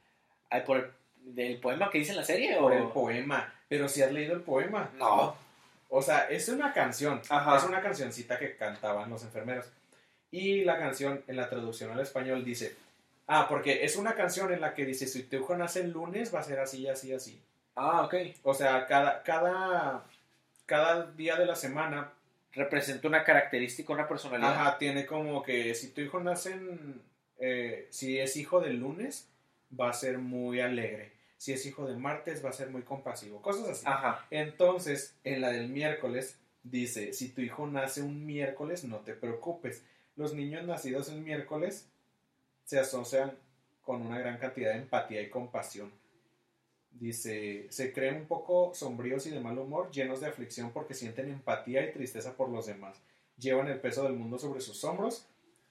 [0.51, 2.57] Ay, ¿Por el del poema que dice en la serie?
[2.59, 2.77] Por o...
[2.77, 3.53] el poema.
[3.69, 4.91] Pero si has leído el poema.
[4.97, 5.35] No.
[5.89, 7.23] O sea, es una canción.
[7.29, 7.57] Ajá.
[7.57, 9.67] Es una cancioncita que cantaban los enfermeros.
[10.31, 12.77] Y la canción, en la traducción al español, dice...
[13.27, 16.35] Ah, porque es una canción en la que dice, si tu hijo nace el lunes,
[16.35, 17.41] va a ser así, así, así.
[17.75, 18.15] Ah, ok.
[18.43, 20.05] O sea, cada, cada,
[20.67, 22.13] cada día de la semana,
[22.55, 24.53] Representa una característica, una personalidad.
[24.53, 27.01] ajá, tiene como que si tu hijo nace en...
[27.39, 29.27] eh, si es hijo del lunes,
[29.79, 31.13] va a ser muy alegre.
[31.39, 33.41] Si es hijo de martes, va a ser muy compasivo.
[33.41, 33.83] Cosas así.
[33.87, 34.27] Ajá.
[34.31, 39.83] Entonces, en la del miércoles, dice, si tu hijo nace un miércoles, no te preocupes.
[40.17, 41.89] Los niños nacidos el miércoles
[42.65, 43.33] se asocian
[43.83, 45.91] con una gran cantidad de empatía y compasión.
[46.95, 51.31] Dice, se creen un poco sombríos y de mal humor, llenos de aflicción porque sienten
[51.31, 53.01] empatía y tristeza por los demás.
[53.39, 55.27] Llevan el peso del mundo sobre sus hombros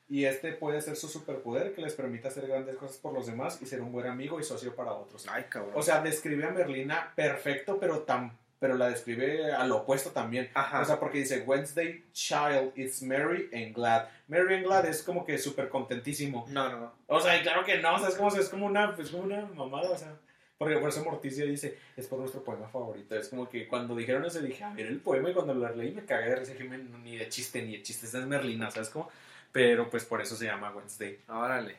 [0.10, 3.62] y este puede ser su superpoder que les permite hacer grandes cosas por los demás
[3.62, 5.26] y ser un buen amigo y socio para otros.
[5.30, 5.74] Ay, cabrón.
[5.76, 10.52] O sea, describe a Merlina perfecto, pero tan pero la describe al opuesto también.
[10.54, 10.82] Ajá.
[10.82, 14.08] O sea, porque dice Wednesday child is merry and glad.
[14.28, 16.46] Merry and glad es como que súper contentísimo.
[16.48, 16.94] no, no, no.
[17.08, 19.24] O sea, y claro que no, o sea, es como, es como una, es como
[19.24, 20.16] una mamada, o sea.
[20.62, 23.16] Porque por eso Morticia dice, es por nuestro poema favorito.
[23.16, 25.92] Es como que cuando dijeron eso dije, a ver el poema y cuando lo leí
[25.92, 26.52] me cagué de risa.
[26.52, 29.10] Dije, "Men, ni de chiste, ni de chiste, esta es Merlina, ¿sabes cómo?
[29.52, 31.20] Pero pues por eso se llama Wednesday.
[31.30, 31.78] Órale.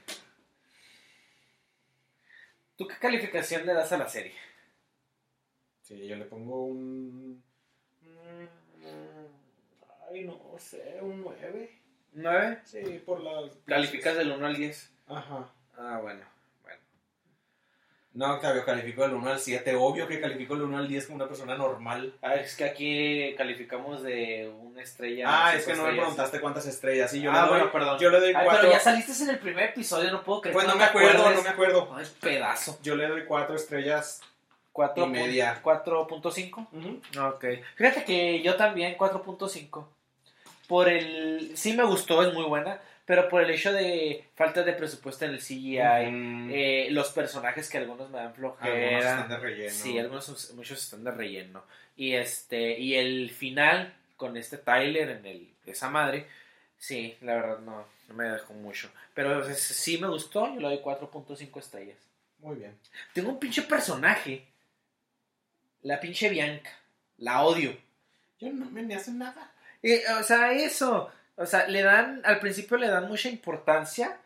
[2.75, 4.35] ¿Tú qué calificación le das a la serie?
[5.83, 7.41] Sí, yo le pongo un...
[8.01, 8.47] mm,
[10.11, 11.71] Ay, no sé, un 9.
[12.15, 12.63] ¿Nueve?
[12.65, 13.53] Sí, por las...
[13.65, 14.93] ¿Calificas del 1 al 10?
[15.07, 15.49] Ajá.
[15.79, 16.25] Ah, bueno.
[18.15, 19.75] No, Octavio, califico del 1 al 7.
[19.75, 22.13] Obvio que califico del 1 al 10 como una persona normal.
[22.21, 25.25] Ah, es que aquí calificamos de una estrella.
[25.27, 27.11] Ah, es que no me preguntaste cuántas estrellas.
[27.11, 27.99] Sí, yo ah, le doy, bueno, perdón.
[27.99, 28.61] yo le doy Ay, 4.
[28.61, 30.53] pero ya saliste en el primer episodio, no puedo creer.
[30.55, 31.37] Pues no me acuerdo, acuerdes.
[31.37, 31.95] no me acuerdo.
[31.97, 32.79] Ay, pedazo.
[32.83, 34.21] Yo le doy 4 estrellas.
[34.73, 35.61] Cuatro Y media.
[35.63, 37.35] pun- 4.5.
[37.35, 37.45] Ok.
[37.77, 39.87] Fíjate que yo también 4.5.
[40.67, 41.53] Por el...
[41.57, 42.81] Sí me gustó, es muy buena.
[43.05, 45.79] Pero por el hecho de falta de presupuesto en el CGI.
[46.53, 48.99] Eh, los personajes que algunos me dan Algunos flojera.
[48.99, 49.71] están de relleno.
[49.71, 51.65] Sí, algunos, muchos están de relleno.
[51.97, 56.27] Y este, y el final con este Tyler en el, esa madre,
[56.79, 58.91] sí, la verdad no, no me dejó mucho.
[59.15, 61.99] Pero o sea, sí me gustó, yo le doy 4.5 estrellas.
[62.39, 62.79] Muy bien.
[63.13, 64.47] Tengo un pinche personaje,
[65.83, 66.71] la pinche Bianca,
[67.19, 67.77] la odio.
[68.39, 69.53] Yo no me hace nada.
[69.83, 74.19] Eh, o sea, eso, o sea, le dan, al principio le dan mucha importancia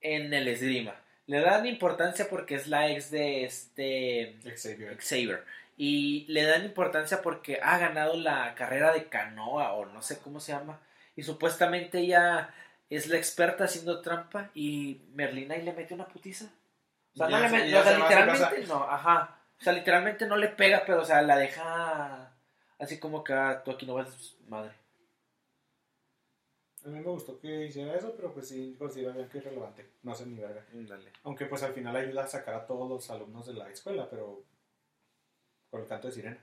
[0.00, 0.94] en el esgrima.
[1.26, 4.96] Le dan importancia porque es la ex de este Xavier.
[4.98, 5.44] Xavier.
[5.76, 10.40] Y le dan importancia porque ha ganado la carrera de canoa o no sé cómo
[10.40, 10.80] se llama.
[11.14, 12.54] Y supuestamente ella
[12.90, 16.46] es la experta haciendo trampa y Merlina y le mete una putiza.
[17.14, 19.38] O sea, Ya no le mete, o sea, se literalmente no, ajá.
[19.60, 22.32] O sea, literalmente no le pega, pero o sea, la deja
[22.78, 24.72] así como que ah, tú aquí no vas madre.
[26.84, 29.86] A mí me gustó que hiciera eso, pero pues sí considero bien que es relevante.
[30.02, 30.64] No sé ni verga.
[30.72, 31.12] Dale.
[31.24, 34.44] Aunque pues al final ayuda a sacar a todos los alumnos de la escuela, pero
[35.70, 36.38] con el canto de sirena.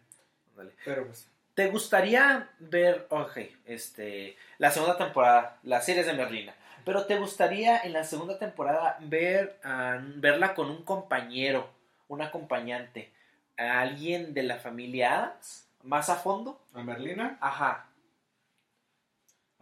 [0.55, 0.73] Dale.
[0.83, 7.05] Pero pues ¿Te gustaría ver, ok, este, la segunda temporada, las series de Merlina, pero
[7.05, 11.69] te gustaría en la segunda temporada ver, ah, verla con un compañero,
[12.09, 13.13] un acompañante,
[13.55, 16.61] a alguien de la familia Adams, más a fondo?
[16.73, 17.87] a Merlina, Ajá,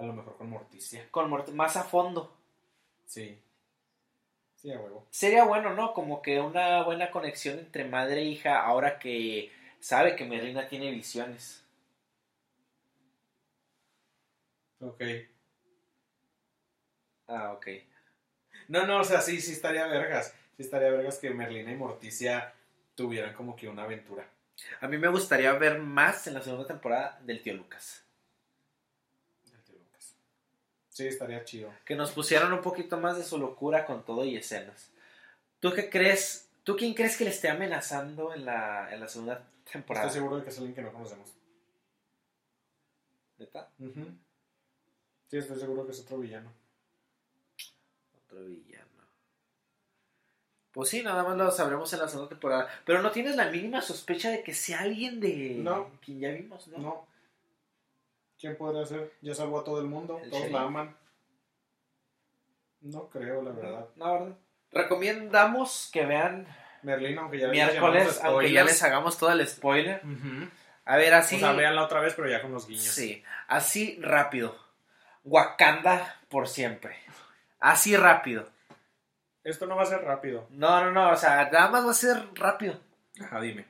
[0.04, 1.08] a lo mejor con Morticia.
[1.12, 2.34] con Mort- más a fondo.
[3.06, 3.39] Sí.
[4.56, 5.06] Sí, a huevo.
[5.12, 5.93] Sería bueno, ¿no?
[5.93, 10.91] Como que una buena conexión entre madre e hija ahora que sabe que Merlina tiene
[10.91, 11.64] visiones.
[14.80, 15.01] Ok.
[17.28, 17.68] Ah, ok.
[18.68, 20.34] No, no, o sea, sí, sí estaría vergas.
[20.58, 22.54] Sí estaría vergas que Merlina y Morticia
[22.95, 24.28] tuvieran como que una aventura.
[24.82, 28.03] A mí me gustaría ver más en la segunda temporada del tío Lucas.
[30.94, 31.74] Sí, estaría chido.
[31.86, 34.89] Que nos pusieran un poquito más de su locura con todo y escenas.
[35.60, 36.50] ¿Tú qué crees?
[36.64, 40.06] ¿Tú quién crees que le esté amenazando en la, en la segunda temporada?
[40.06, 41.30] Estoy seguro de que es alguien que no conocemos.
[43.39, 43.70] ¿Neta?
[43.80, 44.06] Ujú.
[45.30, 46.52] Sí, estoy seguro que es otro villano.
[48.26, 48.84] Otro villano.
[50.74, 52.70] Pues sí, nada más lo sabremos en la segunda temporada.
[52.86, 55.89] Pero no tienes la mínima sospecha de que sea alguien de No.
[56.06, 56.78] quien ya vimos, ¿no?
[56.78, 57.08] No.
[58.44, 59.10] ¿Quién podría ser?
[59.22, 60.20] Ya salvó a todo el mundo.
[60.22, 60.54] El Todos sheriff.
[60.54, 60.98] la aman.
[62.82, 63.88] No creo, la verdad.
[63.96, 64.38] No, ¿verdad?
[64.70, 66.46] Recomendamos que vean
[66.82, 70.02] Merlina, aunque ya les miércoles, llamamos aunque ya les hagamos todo el spoiler.
[70.84, 71.38] A ver, así.
[71.38, 72.84] O sea, véanla otra vez, pero ya con los guiños.
[72.84, 74.58] Sí, así rápido.
[75.24, 76.98] Wakanda por siempre.
[77.62, 78.50] Así rápido.
[79.46, 80.48] Esto no va a ser rápido.
[80.50, 82.78] No, no, no, o sea, nada más va a ser rápido.
[83.22, 83.66] Ajá, dime.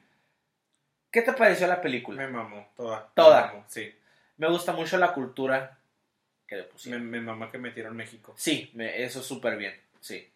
[1.12, 2.20] ¿Qué te pareció la película?
[2.24, 3.12] Me mamó, toda.
[3.14, 3.42] Toda.
[3.42, 3.94] Me mamó, sí.
[4.44, 5.80] Me gusta mucho la cultura
[6.46, 7.06] que le Me, pusieron.
[7.10, 8.34] me mamó que metieron México.
[8.38, 10.30] Sí, me- eso es súper bien, sí.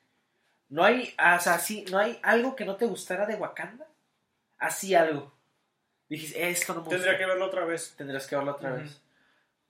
[0.70, 3.86] No hay, o sea, sí, no hay algo que no te gustara de Wakanda.
[4.60, 5.34] Así algo.
[6.08, 7.18] Dijiste, esto no me Tendría gusta.
[7.20, 7.96] que verlo otra vez.
[7.98, 9.02] Tendrías que verlo otra vez.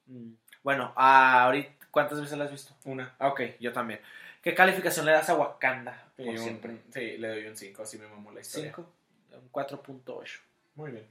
[0.05, 0.33] Mm.
[0.61, 2.75] Bueno, ah, ahorita, ¿cuántas veces la has visto?
[2.85, 3.15] Una.
[3.17, 3.99] Ah, Ok, yo también.
[4.43, 6.77] ¿Qué calificación le das a Wakanda Sí, por un- siempre?
[6.93, 8.69] sí, le doy un 5, así me mamó la historia.
[8.75, 8.88] ¿Cinco?
[9.31, 10.41] Un 4.8.
[10.75, 11.07] Muy bien.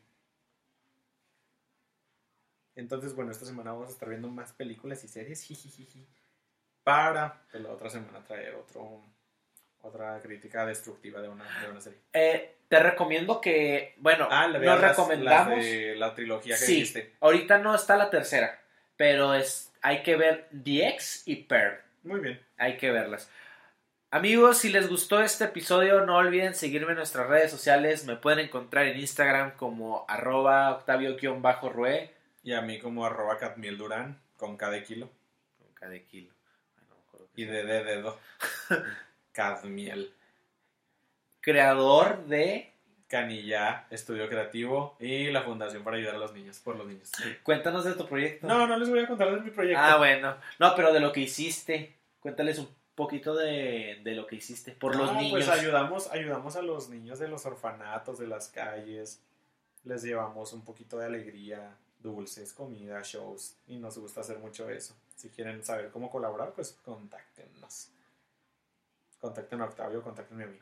[2.77, 5.43] Entonces, bueno, esta semana vamos a estar viendo más películas y series.
[5.43, 6.07] jijijiji,
[6.85, 9.03] para pues, la otra semana traer otro,
[9.81, 11.99] otra crítica destructiva de una, de una serie.
[12.12, 15.57] Eh, te recomiendo que, bueno, Ah, le nos las- recomendamos.
[15.57, 17.14] las de la trilogía que sí, dijiste.
[17.20, 18.61] ahorita no está la tercera,
[18.97, 21.81] pero es, hay que ver The X y Pearl.
[22.03, 22.41] Muy bien.
[22.59, 23.29] Hay que verlas.
[24.12, 28.05] Amigos, si les gustó este episodio, no olviden seguirme en nuestras redes sociales.
[28.05, 32.11] Me pueden encontrar en Instagram como arroba octavio-rue.
[32.47, 35.11] Y a mí como arroba Catmiel Durán, con cada kilo.
[35.59, 36.33] Con cada kilo.
[36.79, 38.19] Ay, no me acuerdo qué Y de de dedo.
[39.33, 40.15] Cadmiel.
[41.41, 42.73] Creador de...
[43.09, 47.11] Canilla, Estudio Creativo y la Fundación para ayudar a los niños, por los niños.
[47.43, 48.47] Cuéntanos de tu proyecto.
[48.47, 49.81] No, no les voy a contar de mi proyecto.
[49.83, 50.37] Ah, bueno.
[50.61, 51.97] No, pero de lo que hiciste.
[52.21, 55.33] Cuéntales un poquito de, de lo que hiciste por los Ah, niños.
[55.33, 59.21] Pues ayudamos, ayudamos a los niños de los orfanatos, de las calles.
[59.85, 63.57] Les llevamos un poquito de alegría, dulces, comida, shows.
[63.67, 64.95] Y nos gusta hacer mucho eso.
[65.15, 67.91] Si quieren saber cómo colaborar, pues contáctenos.
[69.21, 70.59] Contacten a Octavio, contáctenme a mí.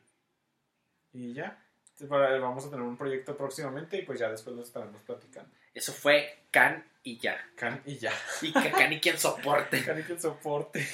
[1.12, 1.60] Y ya.
[2.08, 5.50] Vamos a tener un proyecto próximamente y pues ya después lo estaremos platicando.
[5.72, 7.38] Eso fue Can y ya.
[7.54, 8.12] Can y ya.
[8.40, 9.84] Y que Can y quien soporte.
[9.84, 10.84] Can y que soporte.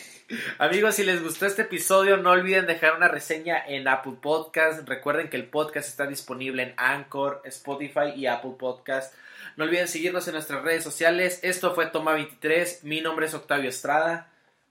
[0.59, 4.87] Amigos, si les gustó este episodio, no olviden dejar una reseña en Apple Podcast.
[4.89, 9.15] Recuerden que el podcast está disponible en Anchor, Spotify y Apple Podcast.
[9.57, 11.41] No olviden seguirnos en nuestras redes sociales.
[11.43, 12.85] Esto fue Toma 23.
[12.85, 14.29] Mi nombre es Octavio Estrada.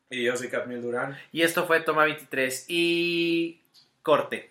[0.10, 1.18] Y yo soy Catmiel Durán.
[1.32, 2.66] Y esto fue Toma 23.
[2.68, 3.62] Y
[4.02, 4.50] corte.